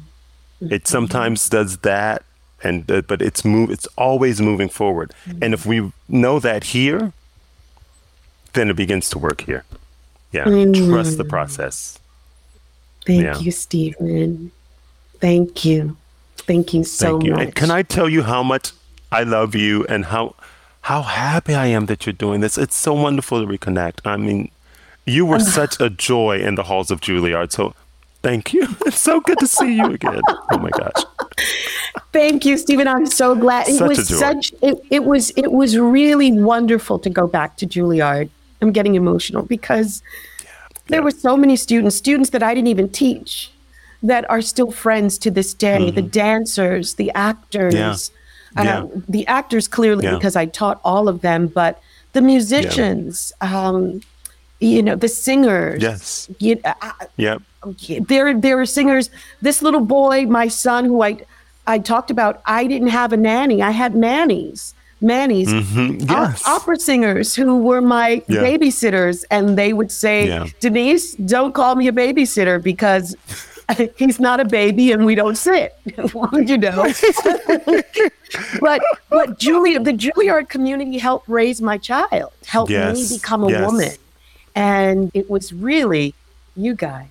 It 0.61 0.87
sometimes 0.87 1.49
does 1.49 1.79
that, 1.79 2.25
and 2.65 2.91
uh, 2.91 3.03
but 3.03 3.21
it's 3.23 3.45
move. 3.45 3.71
It's 3.71 3.87
always 3.97 4.41
moving 4.41 4.69
forward. 4.69 5.13
Mm-hmm. 5.27 5.43
And 5.45 5.55
if 5.55 5.67
we 5.67 5.93
know 6.09 6.39
that 6.41 6.65
here, 6.65 7.13
then 8.55 8.71
it 8.71 8.77
begins 8.77 9.11
to 9.11 9.19
work 9.19 9.43
here. 9.43 9.65
Yeah, 10.33 10.45
mm. 10.45 10.75
trust 10.89 11.17
the 11.19 11.25
process. 11.25 11.99
thank 13.07 13.23
Yeah. 13.23 13.39
you 13.39 13.51
steven 13.53 14.51
thank 15.21 15.65
you 15.65 15.97
thank 16.39 16.73
you 16.75 16.85
so 16.85 17.07
Thank 17.07 17.25
you. 17.25 17.33
much 17.33 17.41
And 17.43 17.55
can 17.55 17.71
I 17.71 17.83
tell 17.83 18.09
you 18.09 18.23
how 18.23 18.43
much 18.43 18.73
I 19.13 19.23
love 19.25 19.55
you 19.55 19.85
and 19.89 20.07
how 20.07 20.35
how 20.83 21.03
happy 21.03 21.55
I 21.55 21.67
am 21.67 21.87
that 21.87 22.05
you're 22.05 22.13
doing 22.27 22.41
this? 22.41 22.59
It's 22.59 22.77
so 22.77 22.93
wonderful 22.95 23.41
to 23.41 23.47
reconnect. 23.47 24.01
I 24.05 24.17
mean, 24.17 24.51
you 25.07 25.25
were 25.25 25.37
ah. 25.37 25.51
such 25.61 25.81
a 25.81 25.89
joy 25.89 26.39
in 26.39 26.57
the 26.57 26.65
halls 26.65 26.91
of 26.91 27.01
Juilliard. 27.01 27.53
So 27.53 27.75
thank 28.23 28.53
you. 28.53 28.67
It's 28.87 29.01
so 29.01 29.21
good 29.21 29.39
to 29.39 29.47
see 29.47 29.77
you 29.77 29.87
again. 29.99 30.21
Oh 30.53 30.59
my 30.59 30.71
gosh. 30.71 31.05
Thank 32.13 32.45
you, 32.45 32.57
Steven. 32.57 32.87
I'm 32.87 33.07
so 33.07 33.35
glad. 33.35 33.69
It 33.69 33.77
Such 33.79 33.89
was 33.89 34.19
such 34.19 34.53
it, 34.63 34.79
it 34.91 35.05
was 35.05 35.31
it 35.37 35.53
was 35.53 35.77
really 35.79 36.31
wonderful 36.33 36.99
to 37.01 37.11
go 37.11 37.27
back 37.27 37.57
to 37.59 37.67
Juilliard. 37.67 38.29
I'm 38.63 38.73
getting 38.73 38.95
emotional 38.95 39.43
because 39.43 40.03
there 40.89 41.03
were 41.03 41.11
so 41.11 41.37
many 41.37 41.57
students, 41.57 41.97
students 41.97 42.31
that 42.31 42.43
I 42.43 42.55
didn't 42.55 42.69
even 42.69 42.89
teach, 42.89 43.51
that 44.03 44.29
are 44.31 44.41
still 44.41 44.71
friends 44.71 45.19
to 45.19 45.31
this 45.31 45.55
day. 45.55 45.91
The 45.91 46.03
dancers, 46.03 46.95
the 46.95 47.11
actors, 47.15 47.75
Mm-hmm. 48.57 48.65
Yeah. 48.67 48.83
uh, 48.85 48.87
the 49.09 49.27
actors 49.27 49.67
clearly 49.67 50.05
Yeah. 50.05 50.15
because 50.15 50.37
I 50.37 50.47
taught 50.47 50.81
all 50.85 51.09
of 51.09 51.23
them, 51.23 51.49
but 51.49 51.81
the 52.13 52.21
musicians, 52.23 53.33
um, 53.41 54.01
you 54.65 54.83
know, 54.83 54.97
the 54.97 55.09
singers. 55.09 55.83
Yes. 55.83 56.29
You, 56.39 56.61
I, 56.65 56.93
Yep. 57.17 57.43
there 58.09 58.35
there 58.39 58.57
were 58.57 58.67
singers 58.67 59.09
this 59.41 59.63
little 59.63 59.81
boy 59.81 60.27
my 60.27 60.49
son 60.49 60.85
who 60.85 61.03
i 61.03 61.17
i 61.67 61.79
talked 61.79 62.11
about 62.11 62.43
i 62.45 62.67
didn't 62.67 62.89
have 63.01 63.11
a 63.15 63.17
nanny 63.17 63.63
i 63.63 63.71
had 63.71 63.95
nannies 63.95 64.75
nannies 65.01 65.49
Mm-hmm. 65.49 66.05
Yes. 66.11 66.47
opera 66.47 66.77
singers 66.79 67.35
who 67.35 67.57
were 67.69 67.81
my 67.81 68.09
Yeah. 68.29 68.43
babysitters 68.49 69.25
and 69.31 69.57
they 69.57 69.73
would 69.73 69.91
say 69.91 70.29
Yeah. 70.29 70.47
denise 70.61 71.15
don't 71.15 71.55
call 71.55 71.75
me 71.81 71.89
a 71.89 71.93
babysitter 71.93 72.63
because 72.63 73.17
he's 73.97 74.21
not 74.21 74.41
a 74.41 74.45
baby 74.45 74.93
and 74.93 75.07
we 75.07 75.15
don't 75.15 75.39
sit 75.49 75.73
you 76.51 76.59
know 76.59 76.85
but 78.61 78.81
but 79.11 79.39
julia 79.39 79.81
the 79.81 79.93
juilliard 79.93 80.49
community 80.49 80.99
helped 80.99 81.29
raise 81.29 81.63
my 81.63 81.79
child 81.79 82.31
helped 82.47 82.71
Yes. 82.71 83.11
me 83.11 83.17
become 83.17 83.45
a 83.45 83.51
Yes. 83.51 83.63
woman 83.67 83.93
and 84.55 85.11
it 85.15 85.29
was 85.31 85.53
really 85.53 86.15
you 86.57 86.75
guys 86.75 87.09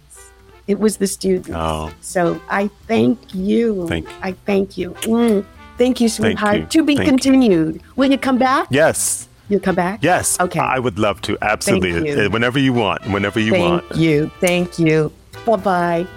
it 0.67 0.79
was 0.79 0.97
the 0.97 1.07
students 1.07 1.49
Oh. 1.53 1.91
so 2.01 2.39
i 2.49 2.69
thank 2.87 3.19
you 3.33 3.87
Thank 3.87 4.07
you. 4.09 4.15
i 4.21 4.31
thank 4.45 4.77
you 4.77 4.91
Mm. 5.01 5.45
thank 5.77 5.99
you 6.01 6.07
sweetheart 6.09 6.57
you. 6.59 6.65
to 6.67 6.83
be 6.83 6.95
Thank 6.95 7.05
you. 7.07 7.11
continued 7.11 7.81
will 7.95 8.09
you 8.11 8.17
come 8.17 8.37
back 8.37 8.67
Yes. 8.69 9.27
you'll 9.49 9.59
come 9.59 9.75
back 9.75 9.99
Yes. 10.01 10.39
okay 10.39 10.59
I 10.59 10.79
would 10.79 10.97
love 10.97 11.21
to. 11.23 11.37
Absolutely. 11.41 12.09
you. 12.11 12.25
Uh, 12.25 12.29
Whenever 12.29 12.59
you 12.59 12.71
want. 12.73 13.05
Whenever 13.07 13.39
you 13.39 13.51
thank 13.51 13.63
want. 13.69 13.83
Thank 13.89 14.01
you 14.01 14.31
thank 14.39 14.79
you 14.79 15.11
bye-bye 15.45 16.07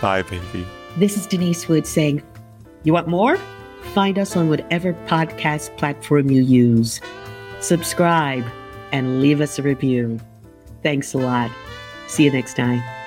Bye, 0.00 0.22
baby. 0.22 0.64
This 0.96 1.16
is 1.16 1.26
Denise 1.26 1.66
Wood 1.68 1.84
saying, 1.84 2.22
You 2.84 2.92
want 2.92 3.08
more? 3.08 3.36
Find 3.94 4.16
us 4.16 4.36
on 4.36 4.48
whatever 4.48 4.92
podcast 5.08 5.76
platform 5.76 6.30
you 6.30 6.40
use. 6.42 7.00
Subscribe 7.58 8.44
and 8.92 9.20
leave 9.20 9.40
us 9.40 9.58
a 9.58 9.62
review. 9.62 10.20
Thanks 10.82 11.14
a 11.14 11.18
lot. 11.18 11.50
See 12.06 12.24
you 12.24 12.32
next 12.32 12.54
time. 12.54 12.97